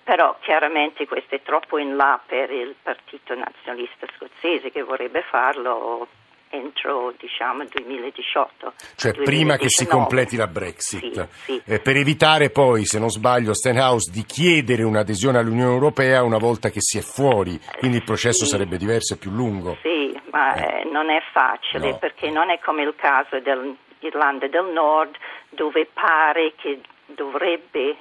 Però 0.01 0.38
chiaramente 0.39 1.06
questo 1.08 1.36
è 1.36 1.41
troppo 1.41 1.77
in 1.77 1.98
là 1.98 2.22
per 2.25 2.51
il 2.51 2.75
Partito 2.82 3.36
Nazionalista 3.36 4.08
Scozzese 4.15 4.72
che 4.72 4.84
vorrebbe 4.84 5.24
farlo 5.24 6.08
entro 6.50 7.13
diciamo 7.18 7.63
2018. 7.66 8.74
Cioè 8.96 9.12
2019. 9.13 9.24
prima 9.24 9.58
che 9.58 9.70
si 9.70 9.88
completi 9.88 10.36
la 10.36 10.48
Brexit, 10.48 11.27
sì, 11.30 11.54
sì. 11.54 11.62
Eh, 11.66 11.80
per 11.80 11.96
evitare 11.96 12.50
poi, 12.50 12.86
se 12.86 13.00
non 13.00 13.10
sbaglio, 13.10 13.54
Stenhouse 13.54 14.12
di 14.12 14.24
chiedere 14.24 14.84
un'adesione 14.84 15.38
all'Unione 15.38 15.74
Europea 15.74 16.24
una 16.24 16.38
volta 16.38 16.70
che 16.70 16.82
si 16.82 16.98
è 16.98 17.01
fuori, 17.01 17.60
quindi 17.80 17.98
il 17.98 18.04
processo 18.04 18.46
sì. 18.46 18.51
sarebbe 18.51 18.77
diverso 18.77 19.13
e 19.13 19.18
più 19.18 19.32
lungo. 19.32 19.77
Sì, 19.82 20.18
ma 20.32 20.54
eh. 20.56 20.82
Eh, 20.82 20.84
non 20.86 21.10
è 21.10 21.22
facile 21.32 21.92
no. 21.92 21.98
perché 21.98 22.30
non 22.30 22.50
è 22.50 22.60
come 22.60 22.84
il 22.84 22.94
caso 22.96 23.39
dell'Irlanda 23.39 24.48
del 24.48 24.66
Nord 24.74 25.16
dove 25.50 25.88
pare 25.94 26.54
che 26.56 26.82
dovrebbe 27.06 27.96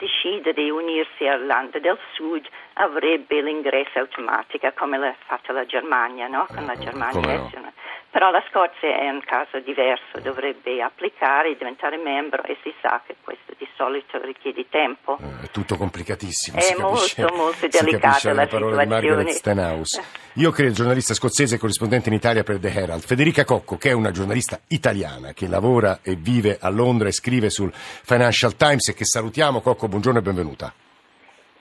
decide 0.00 0.54
di 0.54 0.70
unirsi 0.70 1.26
all'Irlanda 1.26 1.78
del 1.78 1.98
Sud 2.14 2.46
avrebbe 2.74 3.42
l'ingresso 3.42 3.98
automatico 3.98 4.72
come 4.74 4.96
l'ha 4.96 5.14
fatto 5.26 5.52
la 5.52 5.66
Germania, 5.66 6.26
no? 6.26 6.46
con 6.48 6.64
la 6.64 6.76
Germania. 6.76 7.20
No? 7.36 7.72
Però 8.10 8.30
la 8.30 8.42
Scozia 8.48 8.98
è 8.98 9.08
un 9.08 9.22
caso 9.24 9.60
diverso, 9.60 10.18
dovrebbe 10.20 10.82
applicare, 10.82 11.56
diventare 11.56 11.96
membro 11.96 12.42
e 12.42 12.56
si 12.62 12.74
sa 12.82 13.00
che 13.06 13.14
questo 13.22 13.54
di 13.56 13.68
solito 13.76 14.20
richiede 14.20 14.66
tempo. 14.68 15.16
Eh, 15.20 15.44
è 15.44 15.50
tutto 15.50 15.76
complicatissimo. 15.76 16.58
È 16.58 16.74
molto, 16.76 17.32
molto 17.34 17.68
delicata 17.70 18.32
la 18.32 18.46
parola 18.48 18.82
situazione. 18.82 18.84
di 18.84 18.88
Margaret 18.88 19.28
Stenhouse. 19.28 20.02
Io 20.34 20.50
credo, 20.50 20.72
giornalista 20.72 21.14
scozzese 21.14 21.54
e 21.54 21.58
corrispondente 21.58 22.08
in 22.08 22.16
Italia 22.16 22.42
per 22.42 22.58
The 22.58 22.72
Herald, 22.72 23.02
Federica 23.02 23.44
Cocco, 23.44 23.76
che 23.76 23.90
è 23.90 23.92
una 23.92 24.10
giornalista 24.10 24.58
italiana 24.68 25.32
che 25.32 25.46
lavora 25.46 26.00
e 26.02 26.16
vive 26.16 26.58
a 26.60 26.68
Londra 26.68 27.06
e 27.06 27.12
scrive 27.12 27.48
sul 27.48 27.72
Financial 27.72 28.56
Times 28.56 28.88
e 28.88 28.94
che 28.94 29.04
salutiamo. 29.04 29.60
Cocco, 29.60 29.86
buongiorno 29.86 30.18
e 30.18 30.22
benvenuta. 30.22 30.74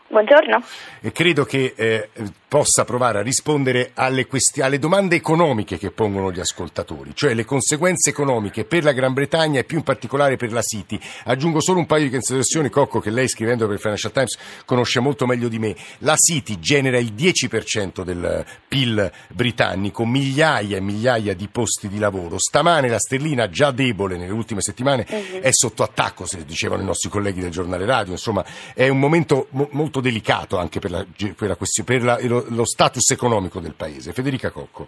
Buongiorno. 0.10 0.63
E 1.01 1.12
credo 1.12 1.46
che 1.46 1.75
eh, 1.77 2.10
possa 2.50 2.84
provare 2.84 3.20
a 3.20 3.22
rispondere 3.22 3.91
alle, 3.94 4.25
questi- 4.25 4.60
alle, 4.60 4.79
domande 4.79 5.15
economiche 5.15 5.77
che 5.77 5.91
pongono 5.91 6.32
gli 6.32 6.39
ascoltatori, 6.39 7.12
cioè 7.13 7.36
le 7.36 7.46
conseguenze 7.46 8.10
economiche 8.10 8.65
per 8.65 8.84
la 8.84 8.91
Gran 8.91 9.13
Bretagna 9.13 9.60
e 9.60 9.63
più 9.63 9.77
in 9.77 9.84
particolare 9.84 10.36
per 10.36 10.51
la 10.51 10.63
City. 10.63 11.00
Aggiungo 11.25 11.62
solo 11.62 11.77
un 11.77 11.86
paio 11.86 12.06
di 12.06 12.10
considerazioni, 12.10 12.70
Cocco, 12.70 13.00
che 13.00 13.12
lei 13.12 13.27
scrivendo 13.27 13.65
per 13.65 13.75
il 13.75 13.79
Financial 13.79 14.12
Times 14.12 14.38
conosce 14.65 15.00
molto 15.00 15.27
meglio 15.27 15.48
di 15.48 15.60
me. 15.60 15.75
La 16.00 16.15
City 16.15 16.60
genera 16.60 16.98
il 16.98 17.13
10% 17.13 18.03
del 18.03 18.44
PIL 18.68 19.12
britannico, 19.29 20.03
migliaia 20.03 20.77
e 20.77 20.82
migliaia 20.82 21.36
di 21.36 21.48
posti 21.50 21.88
di 21.88 22.00
lavoro. 22.00 22.39
Stamane 22.39 22.89
la 22.89 22.98
sterlina, 22.98 23.48
già 23.50 23.70
debole 23.70 24.18
nelle 24.18 24.34
ultime 24.34 24.62
settimane, 24.62 25.06
uh-huh. 25.08 25.41
è 25.41 25.51
sotto 25.51 25.84
attacco, 25.84 26.25
se 26.25 26.44
dicevano 26.46 26.82
i 26.82 26.86
nostri 26.86 27.10
colleghi 27.10 27.41
del 27.41 27.51
giornale 27.51 27.86
radio. 27.86 28.13
Insomma, 28.13 28.44
è 28.74 28.88
un 28.88 28.98
momento 28.98 29.50
mo- 29.51 29.70
molto 29.74 30.01
delicato 30.01 30.58
anche 30.58 30.79
per, 30.79 30.89
la, 30.89 31.06
per, 31.36 31.48
la 31.48 31.58
per 31.86 32.03
la, 32.03 32.18
lo, 32.50 32.65
status 32.65 33.12
economico 33.12 33.60
del 33.60 33.74
paese. 33.74 34.13
Federica 34.13 34.51
Cocco. 34.51 34.88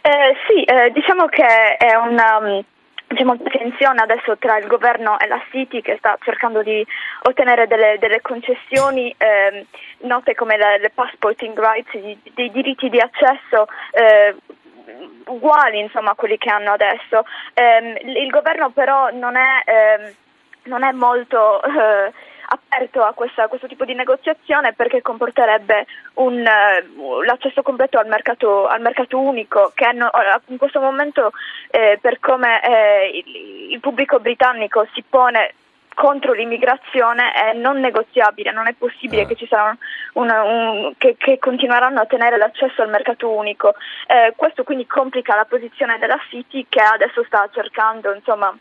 Eh, 0.00 0.34
sì, 0.48 0.62
eh, 0.64 0.90
diciamo 0.90 1.26
che 1.26 1.76
è 1.76 1.94
una 1.94 2.38
um, 2.38 2.64
molta 3.24 3.50
tensione 3.50 4.00
adesso 4.02 4.36
tra 4.38 4.58
il 4.58 4.66
governo 4.66 5.18
e 5.18 5.28
la 5.28 5.40
City 5.50 5.80
che 5.80 5.96
sta 5.98 6.16
cercando 6.22 6.62
di 6.62 6.84
ottenere 7.22 7.66
delle, 7.66 7.98
delle 7.98 8.20
concessioni 8.20 9.14
eh, 9.16 9.66
note 9.98 10.34
come 10.34 10.56
le, 10.56 10.78
le 10.78 10.90
passporting 10.90 11.58
rights, 11.58 11.92
dei, 11.92 12.18
dei 12.34 12.50
diritti 12.50 12.88
di 12.88 12.98
accesso 12.98 13.66
eh, 13.92 14.34
uguali 15.26 15.80
insomma, 15.80 16.10
a 16.10 16.14
quelli 16.14 16.38
che 16.38 16.50
hanno 16.50 16.72
adesso. 16.72 17.24
Eh, 17.54 18.02
il 18.04 18.30
governo 18.30 18.70
però 18.70 19.10
non 19.12 19.36
è, 19.36 19.62
ehm, 19.64 20.14
non 20.64 20.84
è 20.84 20.92
molto 20.92 21.62
eh, 21.62 22.12
aperto 22.46 23.02
a, 23.02 23.12
questa, 23.12 23.44
a, 23.44 23.48
questo 23.48 23.66
tipo 23.66 23.84
di 23.84 23.94
negoziazione 23.94 24.72
perché 24.72 25.02
comporterebbe 25.02 25.86
un, 26.14 26.44
uh, 26.44 27.20
l'accesso 27.22 27.62
completo 27.62 27.98
al 27.98 28.06
mercato, 28.06 28.66
al 28.66 28.80
mercato 28.80 29.18
unico 29.18 29.72
che 29.74 29.92
no, 29.92 30.10
in 30.46 30.58
questo 30.58 30.80
momento 30.80 31.32
eh, 31.70 31.98
per 32.00 32.18
come 32.20 32.60
eh, 32.62 33.22
il, 33.24 33.72
il 33.72 33.80
pubblico 33.80 34.20
britannico 34.20 34.86
si 34.92 35.02
pone 35.08 35.54
contro 35.94 36.32
l'immigrazione 36.32 37.32
è 37.32 37.52
non 37.52 37.78
negoziabile, 37.78 38.52
non 38.52 38.66
è 38.66 38.72
possibile 38.72 39.22
eh. 39.22 39.26
che, 39.26 39.34
ci 39.34 39.46
sarà 39.46 39.76
un, 40.14 40.30
un, 40.30 40.94
che, 40.96 41.16
che, 41.16 41.38
continueranno 41.38 42.00
a 42.00 42.06
tenere 42.06 42.36
l'accesso 42.36 42.82
al 42.82 42.88
mercato 42.88 43.30
unico. 43.30 43.74
Eh, 44.06 44.32
questo 44.36 44.64
quindi 44.64 44.86
complica 44.86 45.34
la 45.34 45.44
posizione 45.44 45.98
della 45.98 46.18
City 46.28 46.66
che 46.68 46.80
adesso 46.80 47.22
sta 47.24 47.48
cercando 47.52 48.12
insomma, 48.12 48.54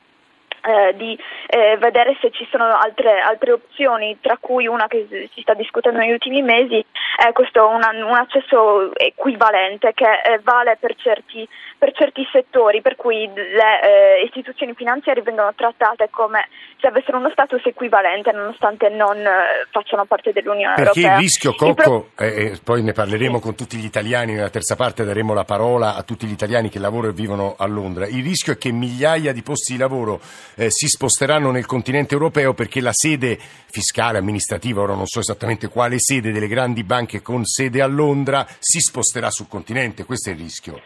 eh, 0.62 0.96
di 0.96 1.18
eh, 1.48 1.78
vedere 1.78 2.18
se 2.22 2.32
ci 2.32 2.48
sono 2.50 2.66
altre, 2.66 3.20
altre, 3.20 3.52
opzioni, 3.52 4.18
tra 4.22 4.38
cui 4.40 4.68
una 4.68 4.88
che 4.88 5.08
si 5.34 5.42
sta 5.42 5.54
discutendo 5.54 6.00
negli 6.00 6.12
ultimi 6.12 6.42
mesi 6.42 6.84
è 7.18 7.32
questo 7.34 7.68
una, 7.68 7.90
un 7.90 8.16
accesso 8.16 8.96
equivalente 8.96 9.94
che 9.94 10.06
eh, 10.06 10.40
vale 10.44 10.78
per 10.80 10.96
certi, 10.96 11.48
per 11.78 11.94
certi, 11.94 12.28
settori, 12.32 12.82
per 12.82 12.96
cui 12.96 13.30
le 13.34 14.20
eh, 14.22 14.24
istituzioni 14.26 14.74
finanziarie 14.74 15.24
vengono 15.24 15.54
trattate 15.56 16.10
come 16.10 16.48
se 16.80 16.88
avessero 16.88 17.18
uno 17.18 17.30
status 17.32 17.66
equivalente 17.66 18.32
nonostante 18.32 18.90
non 18.90 19.18
eh, 19.18 19.68
facciano 19.72 20.06
parte 20.06 20.32
dell'Unione 20.32 20.76
Perché 20.76 21.00
Europea. 21.00 21.10
Perché 21.10 21.16
il 21.16 21.22
rischio, 21.22 21.54
Cocco, 21.56 21.74
pro... 22.16 22.58
poi 22.64 22.84
ne 22.84 22.94
parleremo 22.94 23.40
con 23.40 23.56
tutti 23.56 23.78
gli 23.78 23.86
italiani, 23.86 24.34
nella 24.34 24.50
terza 24.50 24.76
parte 24.76 25.04
daremo 25.04 25.34
la 25.34 25.44
parola 25.44 25.96
a 25.96 26.04
tutti 26.04 26.26
gli 26.26 26.32
italiani 26.32 26.70
che 26.70 26.80
lavorano 26.80 27.12
e 27.12 27.16
vivono 27.16 27.56
a 27.58 27.66
Londra, 27.66 28.08
il 28.08 28.24
rischio 28.24 28.54
è 28.54 28.58
che 28.58 28.72
migliaia 28.72 29.34
di 29.34 29.42
posti 29.42 29.74
di 29.74 29.80
lavoro 29.80 30.20
eh, 30.56 30.70
si 30.70 30.88
sposteranno 30.88 31.52
nel 31.52 31.66
continente 31.66 32.14
europeo 32.14 32.54
perché 32.54 32.82
la 32.82 32.94
sede 32.94 33.38
fiscale, 33.70 34.18
amministrativa, 34.18 34.82
ora 34.82 34.96
non 34.96 35.08
so 35.08 35.20
esattamente 35.20 35.70
quale 35.70 35.98
sede 36.00 36.32
delle 36.32 36.48
grandi 36.48 36.84
banche 36.84 37.22
con 37.22 37.46
sede 37.46 37.82
a 37.82 37.88
Londra, 37.88 38.46
si 38.60 38.80
sposterà 38.80 39.30
sul 39.30 39.48
continente. 39.48 40.06
Questo 40.06 40.30
è 40.30 40.34
il 40.34 40.40
rischio. 40.40 40.82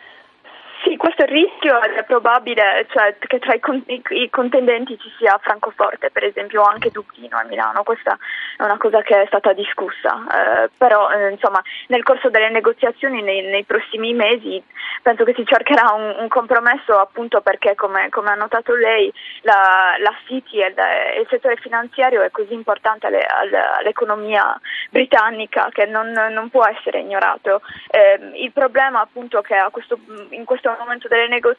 Sì, 0.83 0.95
questo 0.97 1.23
è 1.23 1.25
il 1.25 1.33
rischio 1.33 1.54
ed 1.65 1.95
è 1.95 2.03
probabile 2.03 2.85
cioè, 2.89 3.15
che 3.17 3.39
tra 3.39 3.55
i, 3.55 3.59
con- 3.59 3.83
i, 3.87 4.29
contendenti 4.29 4.97
ci 4.99 5.11
sia 5.17 5.39
Francoforte, 5.41 6.11
per 6.11 6.23
esempio, 6.23 6.61
o 6.61 6.65
anche 6.65 6.91
Dublino 6.91 7.37
a 7.37 7.43
Milano. 7.43 7.83
Questa 7.83 8.17
è 8.57 8.63
una 8.63 8.77
cosa 8.77 9.01
che 9.01 9.23
è 9.23 9.25
stata 9.25 9.53
discussa. 9.53 10.25
Eh, 10.29 10.69
però, 10.77 11.09
eh, 11.09 11.31
insomma, 11.31 11.61
nel 11.87 12.03
corso 12.03 12.29
delle 12.29 12.49
negoziazioni 12.49 13.21
nei, 13.21 13.41
nei 13.41 13.63
prossimi 13.63 14.13
mesi 14.13 14.63
penso 15.01 15.23
che 15.23 15.33
si 15.35 15.45
cercherà 15.45 15.93
un, 15.93 16.15
un 16.19 16.27
compromesso 16.27 16.97
appunto 16.97 17.41
perché, 17.41 17.73
come, 17.75 18.09
come, 18.09 18.29
ha 18.29 18.35
notato 18.35 18.75
lei, 18.75 19.11
la, 19.41 19.95
la 19.99 20.15
City 20.25 20.61
e 20.61 20.67
il, 20.67 21.21
il, 21.21 21.27
settore 21.29 21.55
finanziario 21.57 22.21
è 22.21 22.31
così 22.31 22.53
importante 22.53 23.07
alle, 23.07 23.25
all'economia 23.25 24.59
britannica 24.89 25.69
che 25.71 25.85
non, 25.85 26.11
non 26.11 26.49
può 26.49 26.65
essere 26.65 26.99
ignorato. 26.99 27.61
Eh, 27.89 28.31
il 28.35 28.51
problema 28.51 29.01
appunto 29.01 29.41
che 29.41 29.55
questo, 29.71 29.99
in 30.29 30.45
questo 30.45 30.75
momento 30.79 31.07
delle 31.07 31.27
negoziazioni 31.27 31.53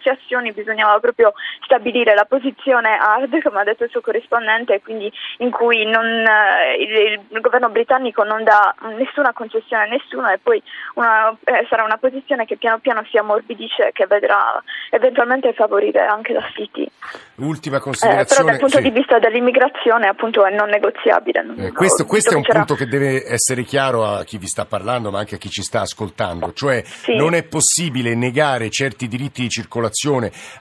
bisognava 0.53 0.99
proprio 0.99 1.33
stabilire 1.65 2.15
la 2.15 2.25
posizione 2.25 2.97
hard, 2.97 3.43
come 3.43 3.61
ha 3.61 3.65
detto 3.65 3.85
il 3.85 3.91
suo 3.91 4.01
corrispondente, 4.01 4.81
quindi 4.83 5.11
in 5.39 5.51
cui 5.51 5.85
non, 5.85 6.05
eh, 6.05 6.77
il, 6.79 7.21
il, 7.29 7.41
governo 7.41 7.69
britannico 7.69 8.25
non 8.25 8.43
dà 8.43 8.75
nessuna 8.97 9.33
concessione 9.33 9.85
a 9.85 9.87
nessuno 9.87 10.29
e 10.31 10.39
poi 10.43 10.63
una, 10.95 11.37
eh, 11.45 11.67
sarà 11.69 11.85
una 11.85 11.99
posizione 11.99 12.45
che 12.45 12.57
piano 12.57 12.79
piano 12.79 13.05
si 13.11 13.17
ammorbidisce 13.17 13.91
che 13.93 14.07
vedrà 14.07 14.63
eventualmente 14.91 15.53
favorire 15.53 16.05
anche 16.07 16.33
la 16.33 16.45
City. 16.55 16.87
Ultima 17.37 17.79
considerazione. 17.79 18.23
Eh, 18.23 18.35
però 18.35 18.49
dal 18.49 18.59
punto 18.59 18.77
sì. 18.79 18.83
di 18.83 18.91
vista 18.91 19.19
dell'immigrazione 19.19 20.09
appunto 20.09 20.45
è 20.45 20.55
non 20.55 20.69
negoziabile. 20.69 21.45
Eh, 21.59 21.73
questo, 21.73 22.05
questo 22.05 22.35
è 22.35 22.37
un 22.37 22.43
punto 22.43 22.75
che 22.75 22.87
deve 22.87 23.25
essere 23.27 23.63
chiaro 23.63 24.05
a 24.05 24.25
chi 24.25 24.39
vi 24.39 24.47
sta 24.47 24.65
parlando 24.65 25.11
ma 25.11 25.19
anche 25.19 25.37
a 25.37 25.39
chi 25.39 25.51
ci 25.51 25.63
sta 25.63 25.81
ascoltando, 25.81 26.53
cioè 26.53 26.83
sì. 26.85 27.15
non 27.15 27.35
è 27.35 27.43
possibile 27.45 28.15
negare 28.15 28.71
certi 28.71 29.07
diritti 29.07 29.43
di 29.43 29.49
circolazione 29.49 29.76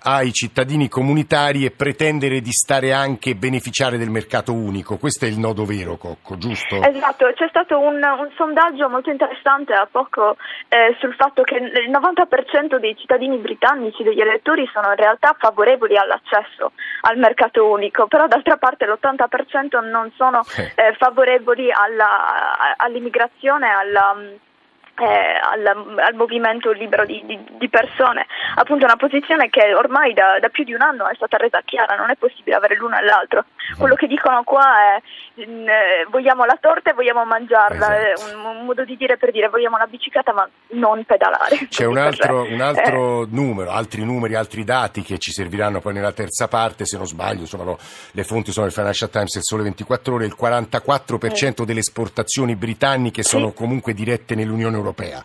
ai 0.03 0.31
cittadini 0.31 0.87
comunitari 0.87 1.65
e 1.65 1.71
pretendere 1.71 2.41
di 2.41 2.51
stare 2.51 2.93
anche 2.93 3.31
e 3.31 3.35
beneficiare 3.35 3.97
del 3.97 4.09
mercato 4.09 4.53
unico. 4.53 4.97
Questo 4.97 5.25
è 5.25 5.27
il 5.27 5.39
nodo 5.39 5.65
vero, 5.65 5.97
Cocco, 5.97 6.37
giusto? 6.37 6.81
Esatto, 6.81 7.31
c'è 7.33 7.47
stato 7.49 7.79
un, 7.79 7.95
un 7.95 8.29
sondaggio 8.35 8.89
molto 8.89 9.09
interessante 9.09 9.73
a 9.73 9.87
poco 9.89 10.37
eh, 10.69 10.95
sul 10.99 11.13
fatto 11.15 11.43
che 11.43 11.55
il 11.55 11.89
90% 11.89 12.77
dei 12.79 12.95
cittadini 12.97 13.37
britannici, 13.37 14.03
degli 14.03 14.21
elettori, 14.21 14.69
sono 14.71 14.89
in 14.89 14.95
realtà 14.95 15.35
favorevoli 15.37 15.97
all'accesso 15.97 16.71
al 17.01 17.17
mercato 17.17 17.69
unico, 17.69 18.07
però 18.07 18.27
d'altra 18.27 18.57
parte 18.57 18.85
l'80% 18.85 19.83
non 19.89 20.11
sono 20.15 20.41
eh, 20.57 20.73
eh 20.75 20.93
favorevoli 20.97 21.71
alla, 21.71 22.75
all'immigrazione, 22.77 23.69
alla 23.69 24.15
eh, 24.97 25.39
al, 25.41 25.65
al, 25.99 26.13
movimento 26.13 26.71
libero 26.71 27.05
di, 27.05 27.21
di, 27.25 27.37
di, 27.57 27.69
persone, 27.69 28.25
appunto 28.55 28.85
una 28.85 28.95
posizione 28.95 29.49
che 29.49 29.73
ormai 29.73 30.13
da, 30.13 30.39
da, 30.39 30.49
più 30.49 30.63
di 30.63 30.73
un 30.73 30.81
anno 30.81 31.09
è 31.09 31.15
stata 31.15 31.37
resa 31.37 31.61
chiara, 31.65 31.95
non 31.95 32.09
è 32.09 32.15
possibile 32.15 32.55
avere 32.55 32.75
l'uno 32.75 32.97
e 32.97 33.03
l'altro. 33.03 33.45
Quello 33.77 33.95
che 33.95 34.07
dicono 34.07 34.43
qua 34.43 34.95
è 34.95 35.45
mm, 35.45 35.67
eh, 35.67 36.07
vogliamo 36.09 36.45
la 36.45 36.57
torta 36.59 36.91
e 36.91 36.93
vogliamo 36.93 37.25
mangiarla, 37.25 38.11
esatto. 38.11 38.31
è 38.31 38.35
un, 38.35 38.45
un, 38.45 38.65
modo 38.65 38.85
di 38.85 38.95
dire 38.95 39.17
per 39.17 39.31
dire 39.31 39.49
vogliamo 39.49 39.77
la 39.77 39.87
bicicletta 39.87 40.31
ma 40.31 40.47
non 40.69 41.03
pedalare. 41.03 41.67
C'è 41.67 41.85
un 41.85 41.97
altro, 41.99 42.43
un 42.43 42.61
altro 42.61 43.23
eh. 43.23 43.27
numero, 43.31 43.71
altri 43.71 44.05
numeri, 44.05 44.35
altri 44.35 44.63
dati 44.63 45.01
che 45.01 45.17
ci 45.17 45.31
serviranno 45.31 45.81
poi 45.81 45.93
nella 45.93 46.13
terza 46.13 46.47
parte, 46.47 46.85
se 46.85 46.95
non 46.95 47.05
sbaglio, 47.05 47.41
insomma, 47.41 47.75
le 48.11 48.23
fonti 48.23 48.53
sono 48.53 48.65
il 48.65 48.71
Financial 48.71 49.09
Times 49.09 49.35
e 49.35 49.39
il 49.39 49.43
Sole 49.43 49.63
24 49.63 50.15
Ore, 50.15 50.25
il 50.25 50.35
44% 50.39 51.63
delle 51.63 51.79
esportazioni 51.79 52.55
britanniche 52.55 53.23
sono 53.23 53.49
sì. 53.49 53.55
comunque 53.55 53.93
dirette 53.93 54.35
nell'Unione 54.35 54.75
Europea 54.75 54.83
europea. 54.85 55.23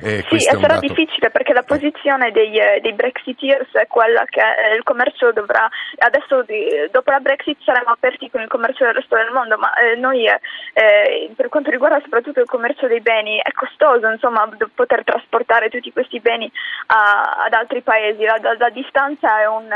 Eh, 0.00 0.24
sì, 0.30 0.40
sarà 0.40 0.74
dato... 0.74 0.80
difficile 0.80 1.30
perché 1.30 1.52
la 1.52 1.62
posizione 1.62 2.32
dei, 2.32 2.58
eh, 2.58 2.80
dei 2.80 2.92
Brexiteers 2.92 3.70
è 3.74 3.86
quella 3.86 4.24
che 4.24 4.40
eh, 4.40 4.74
il 4.74 4.82
commercio 4.82 5.30
dovrà, 5.32 5.68
adesso 5.98 6.42
di, 6.42 6.88
dopo 6.90 7.12
la 7.12 7.20
Brexit 7.20 7.58
saremo 7.62 7.90
aperti 7.90 8.28
con 8.28 8.40
il 8.40 8.48
commercio 8.48 8.84
del 8.84 8.94
resto 8.94 9.14
del 9.14 9.30
mondo, 9.30 9.56
ma 9.58 9.72
eh, 9.74 9.94
noi 9.94 10.26
eh, 10.26 11.30
per 11.36 11.48
quanto 11.48 11.70
riguarda 11.70 12.00
soprattutto 12.02 12.40
il 12.40 12.48
commercio 12.48 12.88
dei 12.88 13.00
beni 13.00 13.38
è 13.40 13.52
costoso 13.52 14.08
insomma, 14.08 14.48
poter 14.74 15.04
trasportare 15.04 15.68
tutti 15.68 15.92
questi 15.92 16.18
beni 16.18 16.50
a, 16.86 17.44
ad 17.46 17.52
altri 17.52 17.82
paesi, 17.82 18.24
la, 18.24 18.38
la, 18.42 18.56
la 18.58 18.70
distanza 18.70 19.40
è 19.40 19.46
un 19.46 19.68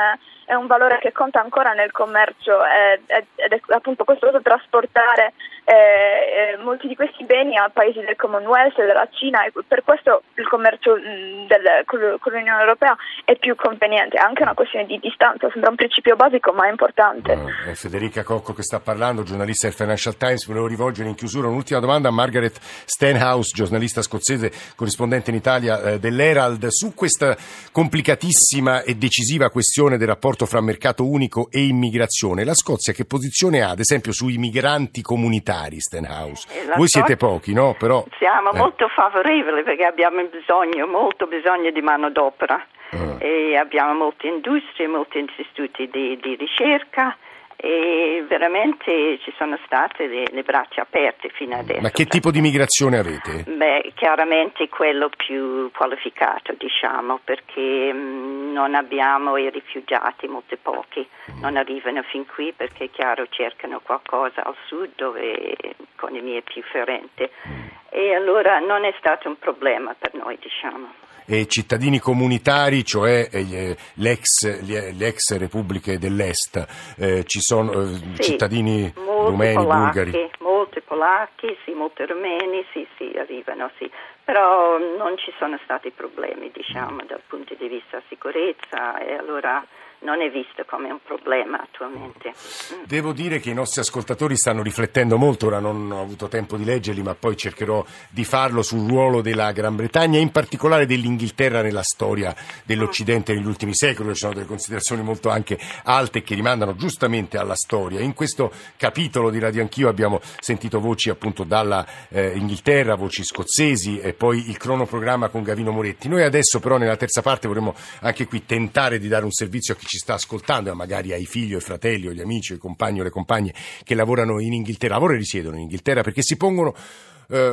è 0.47 0.55
un 0.55 0.69
valore 0.69 0.99
che 1.01 1.11
conta 1.11 1.41
ancora 1.41 1.73
nel 1.73 1.91
commercio 1.91 2.65
ed 2.65 3.03
è, 3.07 3.25
è 3.35 3.61
appunto 3.75 4.05
costoso 4.05 4.41
trasportare 4.41 5.33
eh, 5.67 6.55
eh, 6.55 6.63
molti 6.63 6.87
di 6.87 6.95
questi 6.95 7.25
beni 7.25 7.57
a 7.57 7.69
paesi 7.73 7.99
del 7.99 8.15
Commonwealth, 8.15 8.77
della 8.77 9.09
Cina 9.11 9.45
e 9.45 9.53
per 9.67 9.83
questo 9.83 10.23
il 10.35 10.47
commercio 10.47 10.95
mh, 10.95 11.49
del, 11.49 11.83
con, 11.85 11.99
con, 12.21 12.33
l'Unione 12.33 12.61
Europea 12.61 12.97
è 13.25 13.35
più 13.37 13.57
conveniente, 13.57 14.17
è 14.17 14.21
anche 14.21 14.43
una 14.43 14.55
questione 14.55 14.87
di 14.87 15.01
distanza, 15.01 15.51
sembra 15.51 15.71
un 15.71 15.75
principio 15.75 16.15
basico 16.15 16.53
ma 16.53 16.69
è 16.69 16.71
importante. 16.71 17.33
Uh, 17.33 17.75
Federica 17.75 18.23
Cocco 18.23 18.53
che 18.53 18.63
sta 18.63 18.79
parlando, 18.79 19.25
giornalista 19.25 19.67
del 19.67 19.75
Financial 19.75 20.17
Times, 20.17 20.47
volevo 20.47 20.69
rivolgere 20.69 21.09
in 21.09 21.17
chiusura 21.17 21.49
un'ultima 21.49 21.81
domanda 21.81 22.11
a 22.11 22.13
Margaret 22.13 22.57
Stenhouse, 22.61 23.51
giornalista 23.53 24.03
scozzese, 24.03 24.53
corrispondente 24.77 25.31
in 25.31 25.37
Italia 25.37 25.83
eh, 25.83 25.99
dell'Herald, 25.99 26.65
su 26.69 26.95
questa 26.95 27.37
complicatissima 27.73 28.83
e 28.83 28.95
decisiva 28.95 29.51
questione 29.51 29.97
del 29.99 30.07
rapporto 30.07 30.47
fra 30.47 30.61
mercato 30.61 31.05
unico 31.05 31.49
e 31.51 31.67
immigrazione. 31.67 32.45
La 32.45 32.55
Scozia 32.55 32.93
che 32.93 33.05
posizione 33.05 33.63
ha, 33.63 33.71
ad 33.71 33.81
esempio, 33.81 34.13
sui 34.13 34.39
migranti 34.39 35.03
comunitari? 35.03 35.55
Militari, 35.57 35.81
Stenhouse. 35.81 36.47
Eh, 36.51 36.77
Voi 36.77 36.89
siete 36.89 37.17
pochi, 37.17 37.53
no? 37.53 37.75
Però, 37.79 38.05
Siamo 38.19 38.53
eh. 38.53 38.57
molto 38.57 38.89
favorevoli 38.89 39.63
perché 39.63 39.85
abbiamo 39.85 40.23
bisogno, 40.25 40.87
molto 40.87 41.27
bisogno 41.27 41.71
di 41.71 41.81
manodopera. 41.81 42.65
Uh. 42.91 43.17
E 43.19 43.57
abbiamo 43.57 43.95
molte 43.95 44.29
industrie, 44.29 44.87
molti 44.87 45.19
istituti 45.19 45.89
di, 45.91 46.19
di 46.23 46.37
ricerca 46.37 47.17
e 47.57 48.25
veramente 48.29 49.19
ci 49.23 49.33
sono 49.39 49.59
state 49.65 50.07
le, 50.07 50.25
le, 50.31 50.43
braccia 50.43 50.83
aperte 50.83 51.31
fino 51.31 51.57
adesso. 51.57 51.81
Ma 51.81 51.91
che 51.91 52.05
tipo 52.05 52.31
di 52.31 52.41
migrazione 52.41 52.99
avete? 52.99 53.45
Beh, 53.47 53.93
chiaramente 53.95 54.69
quello 54.69 55.09
più 55.09 55.71
qualificato, 55.73 56.55
diciamo, 56.59 57.21
perché 57.25 57.93
mh, 57.93 57.97
mm, 57.97 58.53
non 58.53 58.75
abbiamo 58.75 59.37
i 59.37 59.49
rifugiati, 59.51 60.29
molti 60.29 60.57
pochi, 60.57 61.07
mm. 61.33 61.41
non 61.41 61.57
arrivano 61.57 62.03
fin 62.03 62.27
qui 62.27 62.53
perché 62.55 62.91
chiaro 62.91 63.27
cercano 63.31 63.81
qualcosa 63.81 64.45
al 64.45 64.57
sud 64.67 64.91
dove 64.95 65.57
l'economia 65.59 66.39
è 66.39 66.43
più 66.43 66.61
differente 66.61 67.31
mm. 67.49 67.67
e 67.91 68.15
allora 68.15 68.59
non 68.59 68.85
è 68.85 68.95
stato 68.99 69.29
un 69.29 69.39
problema 69.39 69.95
per 69.99 70.15
noi, 70.15 70.39
diciamo 70.41 71.05
e 71.27 71.47
cittadini 71.47 71.99
comunitari, 71.99 72.85
cioè 72.85 73.29
eh, 73.31 73.77
l'ex, 73.95 74.63
le 74.67 75.07
ex 75.07 75.37
repubbliche 75.37 75.99
dell'Est. 75.99 76.95
Eh, 76.97 77.25
ci 77.25 77.41
sono 77.41 77.73
eh, 77.73 77.87
sì, 78.15 78.23
cittadini 78.23 78.93
rumeni, 78.95 79.55
polacchi, 79.55 80.01
bulgari. 80.01 80.31
Molti 80.39 80.81
polacchi, 80.81 81.57
sì, 81.65 81.73
molti 81.73 82.07
rumeni, 82.07 82.65
sì, 82.73 82.87
sì, 82.97 83.13
arrivano, 83.19 83.71
sì. 83.79 83.91
Però 84.25 84.79
non 84.79 85.17
ci 85.19 85.33
sono 85.39 85.59
stati 85.65 85.91
problemi, 85.91 86.51
diciamo, 86.53 87.03
dal 87.07 87.23
punto 87.27 87.55
di 87.55 87.69
vista 87.69 88.03
sicurezza 88.09 88.99
e 88.99 89.15
allora 89.15 89.65
non 90.01 90.21
è 90.21 90.31
visto 90.31 90.65
come 90.67 90.91
un 90.91 91.01
problema 91.05 91.61
attualmente. 91.61 92.31
Mm. 92.31 92.83
Devo 92.87 93.13
dire 93.13 93.41
che 93.41 93.51
i 93.51 93.55
nostri 93.55 93.81
ascoltatori 93.81 94.37
stanno 94.37 94.63
riflettendo 94.63 95.17
molto, 95.17 95.47
ora 95.47 95.59
non 95.59 95.91
ho 95.91 96.01
avuto 96.01 96.29
tempo 96.29 96.57
di 96.57 96.65
leggerli, 96.65 97.03
ma 97.03 97.15
poi 97.15 97.37
cercherò 97.37 97.85
di 98.11 98.25
farlo 98.25 98.63
sul 98.63 98.87
ruolo 98.89 99.23
della 99.23 99.53
Gran 99.53 99.77
Bretagna 99.77 100.19
in 100.19 100.31
particolare 100.31 100.87
dell'Inghilterra 100.87 101.63
nella 101.63 101.83
storia 101.83 102.35
dell'Occidente 102.65 103.35
negli 103.35 103.47
ultimi 103.47 103.75
secoli. 103.75 104.13
Ci 104.13 104.21
sono 104.21 104.35
delle 104.35 104.47
considerazioni 104.47 105.03
molto 105.03 105.31
anche 105.31 105.59
alte 105.85 106.23
che 106.23 106.35
rimandano 106.35 106.75
giustamente 106.77 107.39
alla 107.39 107.57
storia. 107.57 108.01
In 108.01 108.15
questo 108.15 108.53
capitolo 108.77 109.31
di 109.31 109.39
Radio 109.39 109.63
Anch'io 109.63 109.89
abbiamo 109.89 110.21
sentito 110.41 110.81
voci 110.81 111.11
appunto 111.11 111.45
dalla 111.45 111.87
eh, 112.09 112.37
Inghilterra, 112.37 112.95
voci 112.95 113.25
scozzesi 113.25 113.99
e 113.99 114.13
poi 114.13 114.49
il 114.49 114.57
cronoprogramma 114.57 115.29
con 115.29 115.43
Gavino 115.43 115.73
Moretti. 115.73 116.09
Noi 116.09 116.23
adesso 116.23 116.61
però 116.61 116.77
nella 116.77 116.97
terza 116.97 117.23
parte 117.23 117.49
vorremmo 117.49 117.75
anche 118.01 118.27
qui 118.27 118.45
tentare 118.45 118.99
di 118.99 119.09
dare 119.09 119.25
un 119.25 119.33
servizio 119.33 119.75
a 119.75 119.77
chi 119.77 119.86
ci 119.87 119.99
sta 119.99 120.15
ascoltando 120.15 120.71
e 120.71 120.75
magari 120.75 121.13
ai 121.13 121.27
figli 121.27 121.55
o 121.55 121.57
ai 121.57 121.63
fratelli 121.63 122.09
o 122.09 122.11
agli 122.11 122.21
amici 122.21 122.53
o 122.53 122.55
ai 122.57 122.61
compagni 122.61 123.01
o 123.01 123.03
le 123.03 123.11
compagne 123.11 123.55
che 123.83 123.95
lavorano 123.95 124.41
in 124.41 124.53
Inghilterra, 124.53 124.95
lavorano 124.95 125.19
e 125.19 125.23
risiedono 125.23 125.57
in 125.57 125.63
Inghilterra 125.63 126.03
perché 126.03 126.23
si 126.23 126.37
pongono 126.37 126.75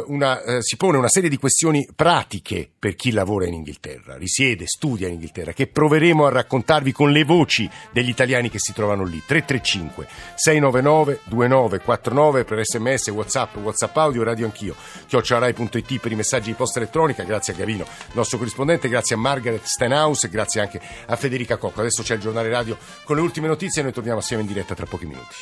una, 0.07 0.41
eh, 0.43 0.61
si 0.61 0.77
pone 0.77 0.97
una 0.97 1.07
serie 1.07 1.29
di 1.29 1.37
questioni 1.37 1.87
pratiche 1.95 2.69
per 2.77 2.95
chi 2.95 3.11
lavora 3.11 3.45
in 3.45 3.53
Inghilterra, 3.53 4.17
risiede, 4.17 4.65
studia 4.67 5.07
in 5.07 5.13
Inghilterra, 5.13 5.53
che 5.53 5.67
proveremo 5.67 6.25
a 6.25 6.29
raccontarvi 6.29 6.91
con 6.91 7.11
le 7.11 7.23
voci 7.23 7.69
degli 7.91 8.09
italiani 8.09 8.49
che 8.49 8.59
si 8.59 8.73
trovano 8.73 9.03
lì. 9.03 9.21
335 9.25 10.07
699 10.35 11.19
2949 11.25 12.43
per 12.43 12.65
sms, 12.65 13.07
whatsapp, 13.09 13.55
whatsapp 13.57 13.95
audio, 13.97 14.23
radio 14.23 14.45
anch'io, 14.45 14.75
chiocciorai.it 15.07 15.99
per 15.99 16.11
i 16.11 16.15
messaggi 16.15 16.49
di 16.49 16.55
posta 16.55 16.79
elettronica, 16.79 17.23
grazie 17.23 17.53
a 17.53 17.55
Gavino, 17.55 17.85
nostro 18.13 18.37
corrispondente, 18.37 18.89
grazie 18.89 19.15
a 19.15 19.19
Margaret 19.19 19.63
Stenhouse 19.63 20.27
e 20.27 20.29
grazie 20.29 20.61
anche 20.61 20.81
a 21.07 21.15
Federica 21.15 21.57
Cocco. 21.57 21.79
Adesso 21.79 22.03
c'è 22.03 22.15
il 22.15 22.21
giornale 22.21 22.49
radio 22.49 22.77
con 23.03 23.15
le 23.15 23.21
ultime 23.21 23.47
notizie 23.47 23.81
e 23.81 23.83
noi 23.83 23.93
torniamo 23.93 24.19
assieme 24.19 24.43
in 24.43 24.47
diretta 24.47 24.75
tra 24.75 24.85
pochi 24.85 25.05
minuti. 25.05 25.35